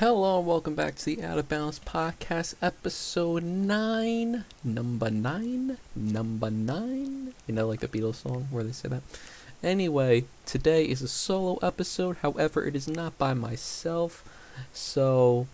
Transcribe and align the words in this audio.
Hello 0.00 0.40
welcome 0.40 0.74
back 0.74 0.94
to 0.94 1.04
the 1.04 1.22
Out 1.22 1.36
of 1.36 1.50
Bounds 1.50 1.78
Podcast, 1.78 2.54
episode 2.62 3.42
9. 3.42 4.46
Number 4.64 5.10
9? 5.10 5.76
Number 5.94 6.50
9? 6.50 7.34
You 7.46 7.54
know, 7.54 7.68
like 7.68 7.80
the 7.80 7.86
Beatles 7.86 8.14
song 8.14 8.48
where 8.50 8.64
they 8.64 8.72
say 8.72 8.88
that? 8.88 9.02
Anyway, 9.62 10.24
today 10.46 10.86
is 10.86 11.02
a 11.02 11.06
solo 11.06 11.56
episode, 11.56 12.16
however, 12.22 12.64
it 12.64 12.74
is 12.74 12.88
not 12.88 13.18
by 13.18 13.34
myself. 13.34 14.24
So, 14.72 15.48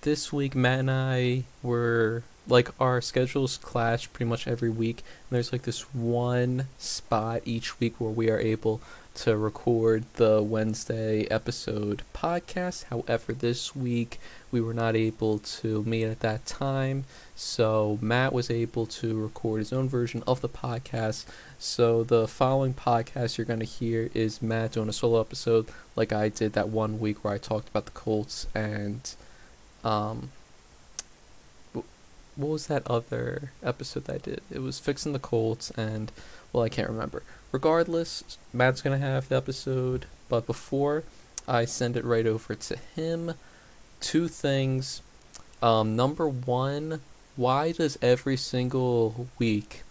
this 0.00 0.32
week, 0.32 0.54
Matt 0.54 0.78
and 0.78 0.90
I 0.90 1.42
were, 1.62 2.22
like, 2.48 2.70
our 2.80 3.02
schedules 3.02 3.58
clash 3.58 4.10
pretty 4.14 4.30
much 4.30 4.48
every 4.48 4.70
week. 4.70 5.04
And 5.28 5.36
there's, 5.36 5.52
like, 5.52 5.64
this 5.64 5.82
one 5.94 6.66
spot 6.78 7.42
each 7.44 7.78
week 7.78 8.00
where 8.00 8.10
we 8.10 8.30
are 8.30 8.40
able 8.40 8.80
to 9.14 9.36
record 9.36 10.04
the 10.14 10.42
Wednesday 10.42 11.26
episode 11.30 12.02
podcast. 12.14 12.84
However, 12.84 13.32
this 13.32 13.76
week 13.76 14.18
we 14.50 14.60
were 14.60 14.74
not 14.74 14.96
able 14.96 15.38
to 15.38 15.82
meet 15.84 16.04
at 16.04 16.20
that 16.20 16.46
time, 16.46 17.04
so 17.34 17.98
Matt 18.00 18.32
was 18.32 18.50
able 18.50 18.86
to 18.86 19.20
record 19.20 19.58
his 19.60 19.72
own 19.72 19.88
version 19.88 20.22
of 20.26 20.40
the 20.40 20.48
podcast. 20.48 21.26
So 21.58 22.02
the 22.04 22.26
following 22.26 22.74
podcast 22.74 23.36
you're 23.36 23.44
going 23.44 23.60
to 23.60 23.66
hear 23.66 24.10
is 24.14 24.42
Matt 24.42 24.72
doing 24.72 24.88
a 24.88 24.92
solo 24.92 25.20
episode 25.20 25.68
like 25.94 26.12
I 26.12 26.28
did 26.28 26.54
that 26.54 26.68
one 26.68 26.98
week 26.98 27.22
where 27.22 27.34
I 27.34 27.38
talked 27.38 27.68
about 27.68 27.84
the 27.84 27.92
Colts 27.92 28.46
and 28.54 29.14
um 29.84 30.30
what 32.34 32.48
was 32.48 32.66
that 32.68 32.86
other 32.86 33.52
episode 33.62 34.06
that 34.06 34.14
I 34.14 34.18
did? 34.18 34.40
It 34.50 34.60
was 34.60 34.78
fixing 34.78 35.12
the 35.12 35.18
Colts 35.18 35.70
and 35.72 36.10
well, 36.52 36.64
I 36.64 36.68
can't 36.68 36.88
remember. 36.88 37.22
Regardless, 37.52 38.24
Matt's 38.52 38.80
gonna 38.80 38.98
have 38.98 39.28
the 39.28 39.36
episode, 39.36 40.06
but 40.28 40.46
before 40.46 41.04
I 41.46 41.66
send 41.66 41.96
it 41.96 42.04
right 42.04 42.26
over 42.26 42.54
to 42.54 42.76
him, 42.96 43.34
two 44.00 44.26
things. 44.28 45.02
Um, 45.62 45.94
number 45.94 46.26
one, 46.26 47.02
why 47.36 47.72
does 47.72 47.98
every 48.02 48.36
single 48.36 49.28
week 49.38 49.82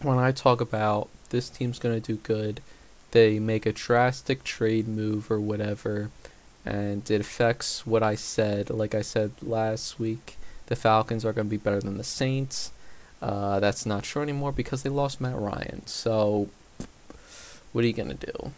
when 0.00 0.18
I 0.18 0.32
talk 0.32 0.60
about 0.60 1.08
this 1.28 1.48
team's 1.48 1.78
gonna 1.78 2.00
do 2.00 2.16
good, 2.16 2.60
they 3.12 3.38
make 3.38 3.66
a 3.66 3.72
drastic 3.72 4.42
trade 4.42 4.88
move 4.88 5.30
or 5.30 5.38
whatever, 5.38 6.10
and 6.64 7.08
it 7.10 7.20
affects 7.20 7.86
what 7.86 8.02
I 8.02 8.14
said. 8.14 8.70
Like 8.70 8.94
I 8.94 9.02
said 9.02 9.32
last 9.42 10.00
week, 10.00 10.36
the 10.66 10.76
Falcons 10.76 11.24
are 11.24 11.32
gonna 11.32 11.48
be 11.48 11.58
better 11.58 11.80
than 11.80 11.98
the 11.98 12.04
Saints 12.04 12.72
uh, 13.22 13.60
that's 13.60 13.86
not 13.86 14.02
true 14.02 14.20
anymore 14.20 14.50
because 14.50 14.82
they 14.82 14.90
lost 14.90 15.20
Matt 15.20 15.38
Ryan. 15.38 15.86
So, 15.86 16.48
what 17.72 17.84
are 17.84 17.86
you 17.86 17.92
gonna 17.92 18.14
do? 18.14 18.52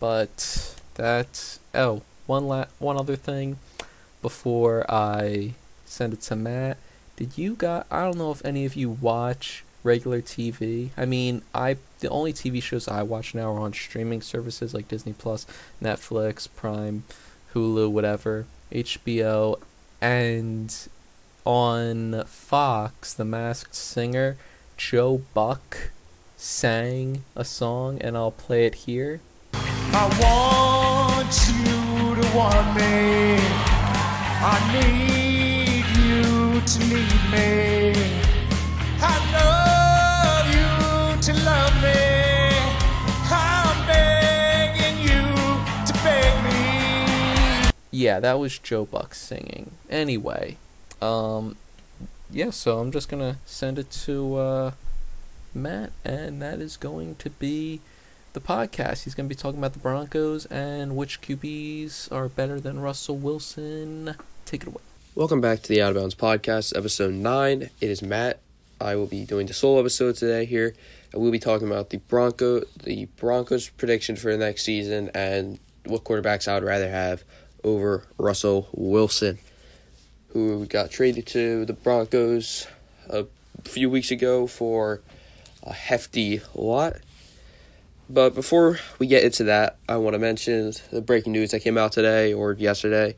But 0.00 0.74
that 0.94 1.58
oh 1.74 2.02
one 2.26 2.48
la- 2.48 2.66
one 2.78 2.96
other 2.96 3.16
thing 3.16 3.58
before 4.22 4.84
I 4.88 5.54
send 5.84 6.12
it 6.12 6.20
to 6.22 6.36
Matt. 6.36 6.78
Did 7.16 7.38
you 7.38 7.54
got? 7.54 7.86
I 7.90 8.02
don't 8.04 8.18
know 8.18 8.30
if 8.30 8.44
any 8.44 8.64
of 8.64 8.76
you 8.76 8.90
watch 8.90 9.64
regular 9.82 10.20
TV. 10.20 10.90
I 10.96 11.06
mean, 11.06 11.42
I 11.54 11.76
the 12.00 12.08
only 12.08 12.32
TV 12.32 12.62
shows 12.62 12.88
I 12.88 13.02
watch 13.02 13.34
now 13.34 13.54
are 13.54 13.60
on 13.60 13.72
streaming 13.72 14.20
services 14.20 14.74
like 14.74 14.88
Disney 14.88 15.12
Plus, 15.12 15.46
Netflix, 15.82 16.48
Prime, 16.54 17.04
Hulu, 17.54 17.90
whatever, 17.90 18.46
HBO, 18.70 19.60
and 20.00 20.74
on 21.44 22.24
Fox, 22.26 23.14
The 23.14 23.24
Masked 23.24 23.74
Singer, 23.74 24.36
Joe 24.76 25.22
Buck 25.32 25.90
sang 26.36 27.24
a 27.34 27.44
song, 27.44 27.98
and 28.00 28.16
I'll 28.16 28.30
play 28.30 28.66
it 28.66 28.74
here. 28.74 29.20
I 29.52 30.04
want 30.20 31.34
you 31.48 32.22
to 32.22 32.36
want 32.36 32.76
me. 32.76 33.38
I 34.38 34.56
need 34.72 35.84
you 35.96 36.60
to 36.60 36.78
need 36.80 37.22
me. 37.32 37.94
I 39.00 39.16
love 39.32 40.46
you 40.54 41.22
to 41.22 41.32
love 41.44 41.74
me. 41.82 42.00
I'm 43.30 43.86
begging 43.86 44.98
you 45.00 45.22
to 45.86 45.92
beg 46.04 46.44
me. 46.44 47.70
Yeah, 47.90 48.20
that 48.20 48.38
was 48.38 48.58
Joe 48.58 48.84
Buck 48.84 49.14
singing. 49.14 49.70
Anyway, 49.88 50.58
um, 51.00 51.56
yeah, 52.30 52.50
so 52.50 52.78
I'm 52.78 52.92
just 52.92 53.08
gonna 53.08 53.38
send 53.46 53.78
it 53.78 53.90
to 54.04 54.36
uh, 54.36 54.70
Matt, 55.56 55.92
and 56.04 56.40
that 56.42 56.60
is 56.60 56.76
going 56.76 57.16
to 57.16 57.30
be 57.30 57.80
the 58.34 58.40
podcast. 58.40 59.04
He's 59.04 59.14
gonna 59.14 59.28
be 59.28 59.34
talking 59.34 59.58
about 59.58 59.72
the 59.72 59.78
Broncos 59.78 60.44
and 60.46 60.96
which 60.96 61.20
QBs 61.20 62.12
are 62.12 62.28
better 62.28 62.60
than 62.60 62.80
Russell 62.80 63.16
Wilson. 63.16 64.14
Take 64.44 64.62
it 64.62 64.68
away. 64.68 64.82
Welcome 65.14 65.40
back 65.40 65.62
to 65.62 65.68
the 65.68 65.80
Out 65.80 65.96
of 65.96 65.96
Bounds 65.96 66.14
podcast, 66.14 66.76
episode 66.76 67.14
nine. 67.14 67.70
It 67.80 67.90
is 67.90 68.02
Matt. 68.02 68.40
I 68.80 68.96
will 68.96 69.06
be 69.06 69.24
doing 69.24 69.46
the 69.46 69.54
solo 69.54 69.80
episode 69.80 70.16
today 70.16 70.44
here, 70.44 70.74
and 71.12 71.22
we'll 71.22 71.32
be 71.32 71.38
talking 71.38 71.66
about 71.66 71.90
the 71.90 71.96
Bronco, 71.96 72.60
the 72.82 73.06
Broncos' 73.16 73.70
prediction 73.70 74.16
for 74.16 74.30
the 74.30 74.38
next 74.38 74.64
season, 74.64 75.10
and 75.14 75.58
what 75.86 76.04
quarterbacks 76.04 76.46
I 76.46 76.54
would 76.54 76.64
rather 76.64 76.90
have 76.90 77.24
over 77.64 78.04
Russell 78.18 78.68
Wilson 78.72 79.38
who 80.36 80.66
got 80.66 80.90
traded 80.90 81.26
to 81.26 81.64
the 81.64 81.72
Broncos 81.72 82.66
a 83.08 83.24
few 83.64 83.88
weeks 83.88 84.10
ago 84.10 84.46
for 84.46 85.00
a 85.66 85.72
hefty 85.72 86.40
lot. 86.54 86.96
But 88.08 88.34
before 88.34 88.78
we 88.98 89.08
get 89.08 89.24
into 89.24 89.44
that, 89.44 89.78
I 89.88 89.96
want 89.96 90.14
to 90.14 90.18
mention 90.18 90.72
the 90.92 91.00
breaking 91.00 91.32
news 91.32 91.50
that 91.50 91.60
came 91.60 91.76
out 91.76 91.92
today 91.92 92.32
or 92.32 92.52
yesterday. 92.52 93.16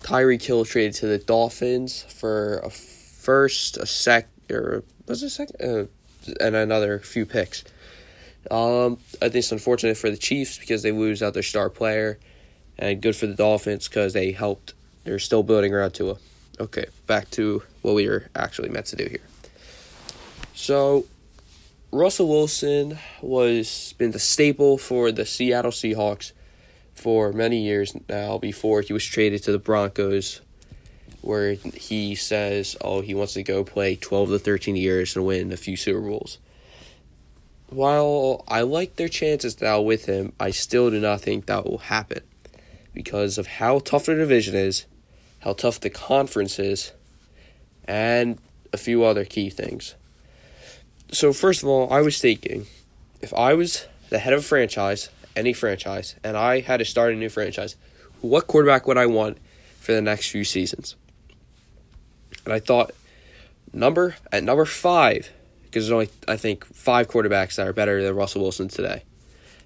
Tyreek 0.00 0.42
Hill 0.42 0.64
traded 0.64 0.94
to 0.94 1.06
the 1.06 1.18
Dolphins 1.18 2.02
for 2.02 2.58
a 2.58 2.70
first, 2.70 3.76
a 3.76 3.86
sec, 3.86 4.28
or 4.50 4.82
was 5.06 5.22
it 5.22 5.30
second, 5.30 5.60
uh, 5.60 5.86
and 6.40 6.56
another 6.56 6.98
few 6.98 7.26
picks. 7.26 7.64
Um, 8.50 8.98
I 9.16 9.28
think 9.28 9.36
it's 9.36 9.52
unfortunate 9.52 9.96
for 9.96 10.10
the 10.10 10.16
Chiefs 10.16 10.58
because 10.58 10.82
they 10.82 10.92
lose 10.92 11.22
out 11.22 11.34
their 11.34 11.42
star 11.42 11.68
player, 11.70 12.18
and 12.78 13.00
good 13.00 13.16
for 13.16 13.26
the 13.26 13.34
Dolphins 13.34 13.88
because 13.88 14.12
they 14.12 14.32
helped. 14.32 14.74
They're 15.04 15.18
still 15.18 15.42
building 15.42 15.74
around 15.74 15.92
Tua. 15.92 16.16
Okay, 16.60 16.86
back 17.06 17.30
to 17.32 17.62
what 17.82 17.94
we 17.94 18.08
were 18.08 18.28
actually 18.34 18.68
meant 18.68 18.86
to 18.86 18.96
do 18.96 19.04
here. 19.04 19.20
So, 20.54 21.06
Russell 21.90 22.28
Wilson 22.28 22.98
was 23.22 23.94
been 23.96 24.10
the 24.10 24.18
staple 24.18 24.76
for 24.76 25.10
the 25.10 25.24
Seattle 25.24 25.70
Seahawks 25.70 26.32
for 26.92 27.32
many 27.32 27.62
years 27.62 27.94
now 28.08 28.38
before 28.38 28.82
he 28.82 28.92
was 28.92 29.04
traded 29.04 29.42
to 29.44 29.52
the 29.52 29.58
Broncos 29.58 30.40
where 31.22 31.54
he 31.54 32.14
says, 32.14 32.76
"Oh, 32.80 33.00
he 33.00 33.14
wants 33.14 33.32
to 33.34 33.42
go 33.42 33.64
play 33.64 33.96
12 33.96 34.28
to 34.30 34.38
13 34.38 34.76
years 34.76 35.16
and 35.16 35.24
win 35.24 35.52
a 35.52 35.56
few 35.56 35.76
Super 35.76 36.00
Bowls." 36.00 36.38
While 37.70 38.44
I 38.46 38.62
like 38.62 38.96
their 38.96 39.08
chances 39.08 39.60
now 39.60 39.80
with 39.80 40.04
him, 40.06 40.32
I 40.38 40.50
still 40.50 40.90
do 40.90 41.00
not 41.00 41.22
think 41.22 41.46
that 41.46 41.64
will 41.64 41.78
happen 41.78 42.22
because 42.92 43.38
of 43.38 43.46
how 43.46 43.78
tough 43.78 44.06
their 44.06 44.16
division 44.16 44.54
is 44.54 44.86
how 45.40 45.52
tough 45.52 45.80
the 45.80 45.90
conference 45.90 46.58
is, 46.58 46.92
and 47.84 48.38
a 48.72 48.76
few 48.76 49.04
other 49.04 49.24
key 49.24 49.50
things. 49.50 49.94
So, 51.10 51.32
first 51.32 51.62
of 51.62 51.68
all, 51.68 51.90
I 51.92 52.02
was 52.02 52.20
thinking 52.20 52.66
if 53.20 53.32
I 53.32 53.54
was 53.54 53.86
the 54.10 54.18
head 54.18 54.32
of 54.32 54.40
a 54.40 54.42
franchise, 54.42 55.08
any 55.34 55.52
franchise, 55.52 56.16
and 56.22 56.36
I 56.36 56.60
had 56.60 56.78
to 56.78 56.84
start 56.84 57.12
a 57.12 57.16
new 57.16 57.28
franchise, 57.28 57.76
what 58.20 58.46
quarterback 58.46 58.86
would 58.86 58.98
I 58.98 59.06
want 59.06 59.38
for 59.80 59.92
the 59.92 60.02
next 60.02 60.28
few 60.28 60.44
seasons? 60.44 60.96
And 62.44 62.52
I 62.52 62.60
thought 62.60 62.92
number 63.72 64.16
at 64.32 64.44
number 64.44 64.64
five, 64.64 65.30
because 65.64 65.86
there's 65.86 65.92
only 65.92 66.10
I 66.26 66.36
think 66.36 66.64
five 66.66 67.08
quarterbacks 67.08 67.56
that 67.56 67.66
are 67.66 67.72
better 67.72 68.02
than 68.02 68.14
Russell 68.14 68.42
Wilson 68.42 68.68
today. 68.68 69.02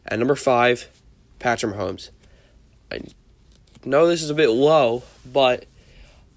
At 0.06 0.18
number 0.18 0.36
five, 0.36 0.88
Patrick 1.38 1.74
Mahomes. 1.74 2.10
I 2.90 3.00
know 3.84 4.06
this 4.06 4.22
is 4.22 4.30
a 4.30 4.34
bit 4.34 4.50
low, 4.50 5.02
but 5.24 5.66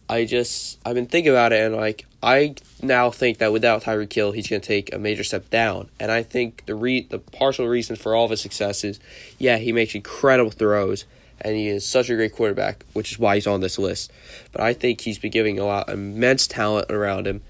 I 0.10 0.26
just 0.26 0.80
I've 0.86 0.96
been 0.96 1.08
thinking 1.08 1.32
about 1.32 1.54
it 1.54 1.64
and 1.64 1.76
like 1.76 2.06
I 2.26 2.56
now 2.82 3.12
think 3.12 3.38
that 3.38 3.54
without 3.54 3.84
Tyreek 3.84 4.12
Hill 4.12 4.32
he's 4.32 4.48
going 4.48 4.60
to 4.60 4.68
take 4.68 4.92
a 4.92 4.98
major 4.98 5.24
step 5.24 5.52
down. 5.52 5.92
And 6.00 6.12
I 6.12 6.24
think 6.24 6.66
the 6.66 6.74
re 6.74 7.02
the 7.02 7.20
partial 7.20 7.68
reason 7.68 7.96
for 7.96 8.16
all 8.16 8.26
of 8.26 8.32
his 8.32 8.42
success 8.42 8.84
is 8.84 9.00
yeah 9.38 9.58
he 9.58 9.72
makes 9.72 9.94
incredible 9.94 10.50
throws 10.50 11.06
and 11.40 11.56
he 11.56 11.68
is 11.68 11.86
such 11.86 12.10
a 12.10 12.16
great 12.16 12.34
quarterback 12.34 12.84
which 12.94 13.12
is 13.12 13.20
why 13.20 13.36
he's 13.36 13.46
on 13.46 13.62
this 13.62 13.78
list. 13.78 14.12
But 14.52 14.62
I 14.62 14.74
think 14.74 15.02
he's 15.02 15.20
been 15.20 15.30
giving 15.30 15.60
a 15.60 15.66
lot 15.66 15.88
immense 15.88 16.48
talent 16.48 16.90
around 16.92 17.28
him 17.28 17.44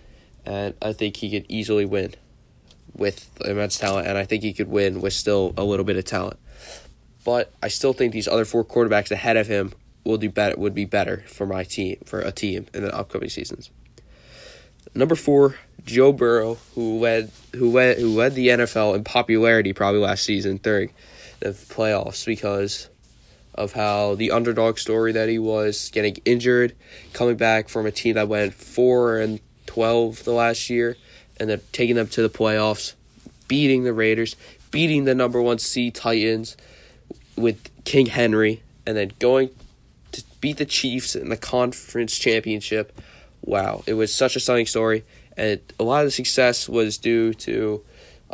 and 0.45 0.73
I 0.81 0.91
think 0.91 1.17
he 1.17 1.31
could 1.31 1.45
easily 1.49 1.85
win 1.85 2.13
with 2.93 3.29
immense 3.45 3.77
talent 3.77 4.07
and 4.07 4.17
I 4.17 4.25
think 4.25 4.43
he 4.43 4.51
could 4.51 4.67
win 4.67 4.99
with 4.99 5.13
still 5.13 5.53
a 5.55 5.63
little 5.63 5.85
bit 5.85 5.95
of 5.95 6.03
talent. 6.03 6.37
But 7.23 7.53
I 7.63 7.69
still 7.69 7.93
think 7.93 8.11
these 8.11 8.27
other 8.27 8.43
four 8.43 8.65
quarterbacks 8.65 9.09
ahead 9.09 9.37
of 9.37 9.47
him 9.47 9.71
will 10.03 10.17
do 10.17 10.29
better 10.29 10.57
would 10.57 10.75
be 10.75 10.83
better 10.83 11.23
for 11.27 11.45
my 11.45 11.63
team 11.63 11.99
for 12.05 12.19
a 12.19 12.33
team 12.33 12.65
in 12.73 12.83
the 12.83 12.93
upcoming 12.93 13.29
seasons. 13.29 13.71
Number 14.95 15.15
four, 15.15 15.55
Joe 15.85 16.13
Burrow, 16.13 16.57
who 16.73 16.99
led 16.99 17.29
who 17.53 17.69
led 17.69 17.97
who 17.97 18.15
led 18.15 18.33
the 18.33 18.47
NFL 18.47 18.95
in 18.95 19.03
popularity 19.03 19.73
probably 19.73 19.99
last 19.99 20.23
season 20.23 20.57
during 20.63 20.91
the 21.41 21.49
playoffs 21.49 22.25
because 22.25 22.89
of 23.53 23.73
how 23.73 24.15
the 24.15 24.31
underdog 24.31 24.77
story 24.77 25.11
that 25.11 25.27
he 25.27 25.37
was 25.37 25.91
getting 25.91 26.15
injured, 26.25 26.73
coming 27.11 27.35
back 27.35 27.67
from 27.67 27.85
a 27.85 27.91
team 27.91 28.15
that 28.15 28.29
went 28.29 28.53
four 28.53 29.19
and 29.19 29.41
twelve 29.65 30.23
the 30.23 30.31
last 30.31 30.69
year, 30.69 30.95
and 31.41 31.49
then 31.49 31.61
taking 31.73 31.95
them 31.95 32.07
to 32.07 32.21
the 32.21 32.29
playoffs, 32.29 32.93
beating 33.49 33.83
the 33.83 33.93
Raiders, 33.93 34.37
beating 34.71 35.03
the 35.03 35.13
number 35.13 35.41
one 35.41 35.59
seed 35.59 35.93
Titans 35.93 36.55
with 37.35 37.69
King 37.83 38.05
Henry, 38.07 38.63
and 38.85 38.95
then 38.95 39.11
going 39.19 39.49
to 40.13 40.23
beat 40.39 40.55
the 40.55 40.65
Chiefs 40.65 41.15
in 41.15 41.27
the 41.27 41.37
conference 41.37 42.17
championship. 42.17 42.97
Wow, 43.45 43.83
it 43.85 43.93
was 43.93 44.13
such 44.13 44.35
a 44.35 44.39
stunning 44.39 44.65
story, 44.65 45.05
and 45.37 45.61
a 45.79 45.83
lot 45.83 46.01
of 46.01 46.07
the 46.07 46.11
success 46.11 46.67
was 46.67 46.97
due 46.97 47.33
to 47.35 47.83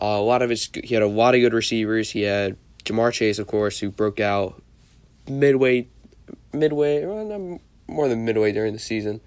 uh, 0.02 0.06
a 0.06 0.22
lot 0.22 0.42
of 0.42 0.50
his. 0.50 0.70
He 0.74 0.94
had 0.94 1.04
a 1.04 1.08
lot 1.08 1.36
of 1.36 1.42
good 1.42 1.54
receivers. 1.54 2.12
He 2.12 2.22
had 2.22 2.56
Ja'Marr 2.86 3.12
Chase, 3.12 3.38
of 3.38 3.48
course, 3.48 3.80
who 3.80 3.90
broke 3.90 4.22
out 4.22 4.62
midway, 5.28 5.88
midway, 6.54 7.06
well, 7.06 7.60
more 7.88 8.08
than 8.08 8.24
midway 8.24 8.54
during 8.54 8.72
the 8.72 8.80
season. 8.80 9.20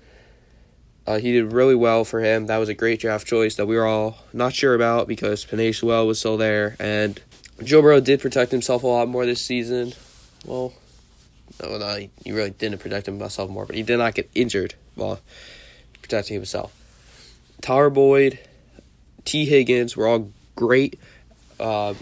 Uh, 1.07 1.19
he 1.19 1.33
did 1.33 1.53
really 1.53 1.75
well 1.75 2.05
for 2.05 2.21
him. 2.21 2.47
That 2.47 2.57
was 2.57 2.71
a 2.71 2.75
great 2.75 3.01
draft 3.01 3.27
choice 3.27 3.57
that 3.57 3.67
we 3.67 3.77
were 3.77 3.87
all 3.87 4.19
not 4.33 4.55
sure 4.55 4.75
about 4.75 5.07
because 5.07 5.45
Penei 5.45 5.75
Sewell 5.75 6.07
was 6.07 6.19
still 6.19 6.39
there, 6.39 6.77
and 6.81 7.21
Joe 7.63 7.83
Burrow 7.83 8.01
did 8.01 8.21
protect 8.21 8.51
himself 8.51 8.83
a 8.83 8.87
lot 8.87 9.09
more 9.09 9.27
this 9.27 9.43
season. 9.43 9.93
Well, 10.47 10.73
no, 11.63 11.77
no, 11.77 12.09
he, 12.25 12.33
really 12.33 12.51
didn't 12.51 12.81
protect 12.81 13.07
himself 13.07 13.51
more, 13.51 13.67
but 13.67 13.77
he 13.77 13.83
did 13.83 13.99
not 13.99 14.15
get 14.15 14.31
injured 14.35 14.75
while 14.95 15.21
protecting 16.05 16.35
himself. 16.35 16.73
Tyler 17.63 17.89
Boyd, 17.89 18.39
Tee 19.25 19.47
Higgins 19.47 19.97
were 19.97 20.07
all 20.07 20.31
great 20.55 21.01
um, 21.59 21.97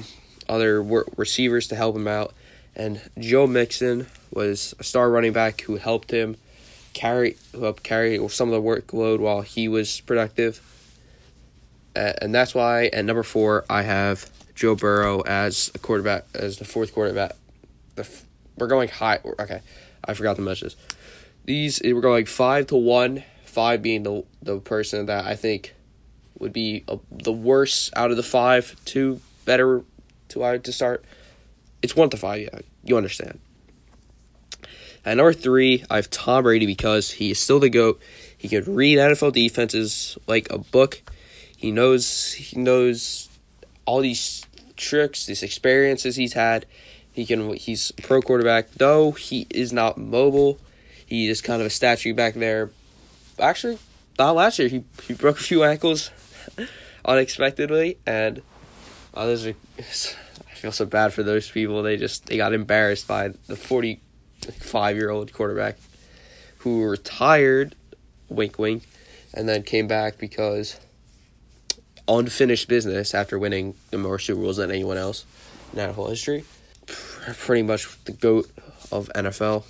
other 0.48 0.82
receivers 0.82 1.68
to 1.68 1.76
help 1.76 1.94
him 1.94 2.08
out, 2.08 2.34
and 2.74 3.00
Joe 3.16 3.46
Mixon 3.46 4.08
was 4.32 4.74
a 4.80 4.84
star 4.84 5.08
running 5.08 5.32
back 5.32 5.60
who 5.62 5.76
helped 5.76 6.10
him 6.10 6.36
carry 6.94 7.36
who 7.52 7.62
helped 7.62 7.82
carry 7.82 8.28
some 8.28 8.52
of 8.52 8.54
the 8.54 8.68
workload 8.68 9.20
while 9.20 9.42
he 9.42 9.68
was 9.68 10.00
productive. 10.00 10.60
Uh, 11.94 12.12
and 12.20 12.34
that's 12.34 12.54
why 12.54 12.86
at 12.86 13.04
number 13.04 13.22
four 13.22 13.64
I 13.70 13.82
have 13.82 14.30
Joe 14.54 14.74
Burrow 14.74 15.20
as 15.20 15.70
a 15.74 15.78
quarterback 15.78 16.24
as 16.34 16.58
the 16.58 16.64
fourth 16.64 16.92
quarterback. 16.92 17.32
The 17.94 18.08
we're 18.56 18.66
going 18.66 18.88
high. 18.88 19.20
Okay, 19.38 19.60
I 20.04 20.14
forgot 20.14 20.36
to 20.36 20.42
mention 20.42 20.66
this. 20.66 20.76
These 21.44 21.80
we're 21.84 22.00
going 22.00 22.26
five 22.26 22.66
to 22.68 22.76
one. 22.76 23.24
Five 23.52 23.82
being 23.82 24.02
the 24.02 24.24
the 24.42 24.60
person 24.60 25.06
that 25.06 25.26
I 25.26 25.36
think 25.36 25.74
would 26.38 26.54
be 26.54 26.84
a, 26.88 26.98
the 27.10 27.32
worst 27.32 27.92
out 27.94 28.10
of 28.10 28.16
the 28.16 28.22
five. 28.22 28.74
Two 28.86 29.20
better 29.44 29.84
to 30.28 30.42
I 30.42 30.56
to 30.56 30.72
start. 30.72 31.04
It's 31.82 31.94
one 31.94 32.08
to 32.10 32.16
five. 32.16 32.40
Yeah, 32.40 32.60
you 32.82 32.96
understand. 32.96 33.40
At 35.04 35.18
number 35.18 35.34
three, 35.34 35.84
I 35.90 35.96
have 35.96 36.08
Tom 36.08 36.44
Brady 36.44 36.64
because 36.64 37.10
he 37.10 37.32
is 37.32 37.38
still 37.38 37.60
the 37.60 37.68
GOAT. 37.68 38.00
He 38.38 38.48
can 38.48 38.64
read 38.74 38.96
NFL 38.96 39.32
defenses 39.34 40.16
like 40.26 40.50
a 40.50 40.56
book. 40.56 41.02
He 41.54 41.70
knows 41.70 42.32
he 42.32 42.58
knows 42.58 43.28
all 43.84 44.00
these 44.00 44.46
tricks, 44.76 45.26
these 45.26 45.42
experiences 45.42 46.16
he's 46.16 46.32
had. 46.32 46.64
He 47.12 47.26
can 47.26 47.52
he's 47.52 47.92
pro 47.92 48.22
quarterback, 48.22 48.70
though 48.72 49.12
he 49.12 49.46
is 49.50 49.74
not 49.74 49.98
mobile. 49.98 50.58
He 51.04 51.28
is 51.28 51.42
kind 51.42 51.60
of 51.60 51.66
a 51.66 51.70
statue 51.70 52.14
back 52.14 52.32
there. 52.32 52.70
Actually, 53.42 53.78
not 54.18 54.36
last 54.36 54.58
year. 54.58 54.68
He 54.68 54.84
he 55.02 55.14
broke 55.14 55.38
a 55.38 55.42
few 55.42 55.64
ankles 55.64 56.10
unexpectedly, 57.04 57.98
and 58.06 58.40
others 59.12 59.46
are. 59.46 59.54
I 59.78 60.54
feel 60.54 60.72
so 60.72 60.86
bad 60.86 61.12
for 61.12 61.24
those 61.24 61.50
people. 61.50 61.82
They 61.82 61.96
just 61.96 62.26
they 62.26 62.36
got 62.36 62.52
embarrassed 62.52 63.08
by 63.08 63.28
the 63.48 63.56
forty 63.56 64.00
five 64.60 64.96
year 64.96 65.10
old 65.10 65.32
quarterback 65.32 65.76
who 66.58 66.84
retired, 66.84 67.74
wink 68.28 68.58
wink, 68.60 68.84
and 69.34 69.48
then 69.48 69.64
came 69.64 69.88
back 69.88 70.18
because 70.18 70.78
unfinished 72.06 72.68
business 72.68 73.14
after 73.14 73.38
winning 73.38 73.74
the 73.90 73.98
more 73.98 74.18
Super 74.18 74.40
Bowls 74.40 74.58
than 74.58 74.70
anyone 74.70 74.98
else 74.98 75.24
in 75.72 75.80
NFL 75.80 76.10
history. 76.10 76.44
Pretty 76.86 77.62
much 77.62 77.88
the 78.04 78.12
GOAT 78.12 78.48
of 78.92 79.10
NFL. 79.14 79.64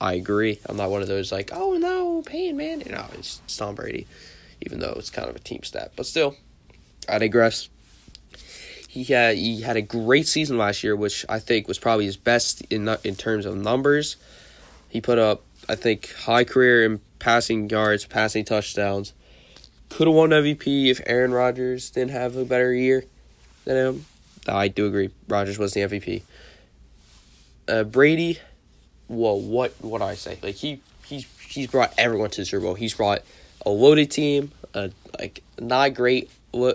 I 0.00 0.14
agree. 0.14 0.60
I'm 0.66 0.76
not 0.76 0.90
one 0.90 1.02
of 1.02 1.08
those 1.08 1.32
like, 1.32 1.50
oh 1.52 1.74
no, 1.74 1.93
Peyton 2.22 2.56
Manning. 2.56 2.90
No, 2.90 3.06
it's, 3.14 3.40
it's 3.44 3.56
Tom 3.56 3.74
Brady, 3.74 4.06
even 4.60 4.80
though 4.80 4.94
it's 4.96 5.10
kind 5.10 5.28
of 5.28 5.36
a 5.36 5.40
team 5.40 5.62
stat. 5.62 5.92
But 5.96 6.06
still, 6.06 6.36
I 7.08 7.18
digress 7.18 7.68
he 8.94 9.02
had 9.02 9.36
he 9.36 9.62
had 9.62 9.76
a 9.76 9.82
great 9.82 10.28
season 10.28 10.56
last 10.56 10.84
year, 10.84 10.94
which 10.94 11.26
I 11.28 11.40
think 11.40 11.66
was 11.66 11.80
probably 11.80 12.04
his 12.04 12.16
best 12.16 12.60
in 12.70 12.88
in 13.02 13.16
terms 13.16 13.44
of 13.44 13.56
numbers. 13.56 14.14
He 14.88 15.00
put 15.00 15.18
up, 15.18 15.42
I 15.68 15.74
think, 15.74 16.14
high 16.14 16.44
career 16.44 16.84
in 16.84 17.00
passing 17.18 17.68
yards, 17.68 18.06
passing 18.06 18.44
touchdowns. 18.44 19.12
Could 19.88 20.06
have 20.06 20.14
won 20.14 20.30
MVP 20.30 20.92
if 20.92 21.00
Aaron 21.06 21.32
Rodgers 21.32 21.90
didn't 21.90 22.12
have 22.12 22.36
a 22.36 22.44
better 22.44 22.72
year 22.72 23.04
than 23.64 23.76
him. 23.76 24.06
I 24.46 24.68
do 24.68 24.86
agree. 24.86 25.10
Rodgers 25.26 25.58
was 25.58 25.72
the 25.72 25.80
MVP. 25.80 26.22
Uh, 27.66 27.82
Brady, 27.82 28.38
well, 29.08 29.40
what 29.40 29.74
what 29.80 30.02
I 30.02 30.14
say? 30.14 30.38
Like 30.40 30.54
he 30.54 30.80
he's 31.04 31.26
he's 31.54 31.68
brought 31.68 31.94
everyone 31.96 32.30
to 32.30 32.40
the 32.40 32.44
Super 32.44 32.64
Bowl. 32.64 32.74
He's 32.74 32.94
brought 32.94 33.22
a 33.64 33.70
loaded 33.70 34.10
team, 34.10 34.52
a 34.74 34.90
like 35.18 35.42
not 35.58 35.94
great 35.94 36.30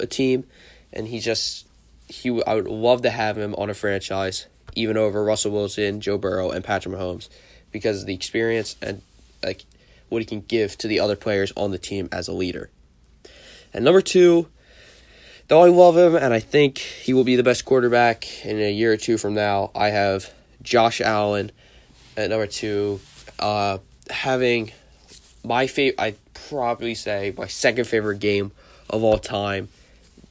team, 0.09 0.45
and 0.93 1.07
he 1.07 1.19
just 1.19 1.67
he 2.07 2.41
I 2.43 2.55
would 2.55 2.67
love 2.67 3.01
to 3.03 3.09
have 3.09 3.37
him 3.37 3.53
on 3.55 3.69
a 3.69 3.73
franchise, 3.73 4.47
even 4.75 4.97
over 4.97 5.23
Russell 5.23 5.51
Wilson, 5.51 6.01
Joe 6.01 6.17
Burrow, 6.17 6.51
and 6.51 6.63
Patrick 6.63 6.95
Mahomes, 6.95 7.29
because 7.71 8.01
of 8.01 8.07
the 8.07 8.13
experience 8.13 8.75
and 8.81 9.01
like 9.43 9.65
what 10.09 10.19
he 10.19 10.25
can 10.25 10.41
give 10.41 10.77
to 10.79 10.87
the 10.87 10.99
other 10.99 11.15
players 11.15 11.53
on 11.55 11.71
the 11.71 11.77
team 11.77 12.09
as 12.11 12.27
a 12.27 12.33
leader. 12.33 12.69
And 13.73 13.85
number 13.85 14.01
two, 14.01 14.47
though 15.47 15.63
I 15.63 15.69
love 15.69 15.95
him 15.95 16.15
and 16.15 16.33
I 16.33 16.39
think 16.39 16.79
he 16.79 17.13
will 17.13 17.23
be 17.23 17.35
the 17.35 17.43
best 17.43 17.65
quarterback 17.65 18.43
in 18.43 18.59
a 18.59 18.71
year 18.71 18.93
or 18.93 18.97
two 18.97 19.17
from 19.17 19.35
now, 19.35 19.69
I 19.75 19.89
have 19.89 20.33
Josh 20.63 20.99
Allen 20.99 21.51
at 22.17 22.31
number 22.31 22.47
two, 22.47 22.99
uh, 23.37 23.77
having 24.09 24.71
my 25.43 25.67
favorite. 25.67 25.99
I'd 25.99 26.17
probably 26.33 26.95
say 26.95 27.33
my 27.37 27.47
second 27.47 27.85
favorite 27.85 28.19
game 28.19 28.51
of 28.89 29.03
all 29.03 29.17
time 29.17 29.69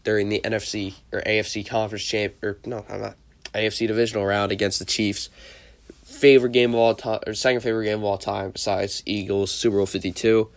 during 0.04 0.28
the 0.28 0.40
NFC 0.40 0.94
or 1.12 1.20
AFC 1.22 1.66
conference 1.66 2.04
champ 2.04 2.34
or 2.42 2.58
no, 2.64 2.84
I'm 2.88 3.00
not 3.00 3.16
AFC 3.54 3.86
divisional 3.86 4.24
round 4.24 4.52
against 4.52 4.78
the 4.78 4.84
Chiefs. 4.84 5.28
Favorite 6.04 6.52
game 6.52 6.70
of 6.70 6.80
all 6.80 6.94
time 6.94 7.20
or 7.26 7.34
second 7.34 7.60
favorite 7.60 7.84
game 7.84 7.98
of 7.98 8.04
all 8.04 8.18
time 8.18 8.50
besides 8.50 9.02
Eagles 9.06 9.50
Super 9.50 9.76
Bowl 9.76 9.86
52. 9.86 10.48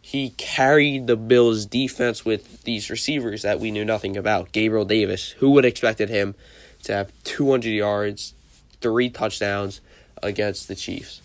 He 0.00 0.30
carried 0.30 1.06
the 1.06 1.16
Bills 1.16 1.64
defense 1.64 2.24
with 2.24 2.64
these 2.64 2.90
receivers 2.90 3.42
that 3.42 3.60
we 3.60 3.70
knew 3.70 3.84
nothing 3.84 4.16
about. 4.16 4.50
Gabriel 4.52 4.84
Davis, 4.84 5.30
who 5.38 5.50
would 5.50 5.64
have 5.64 5.70
expected 5.70 6.08
him 6.08 6.34
to 6.82 6.92
have 6.92 7.12
200 7.22 7.70
yards, 7.70 8.34
three 8.80 9.08
touchdowns 9.08 9.80
against 10.22 10.66
the 10.66 10.74
Chiefs. 10.74 11.22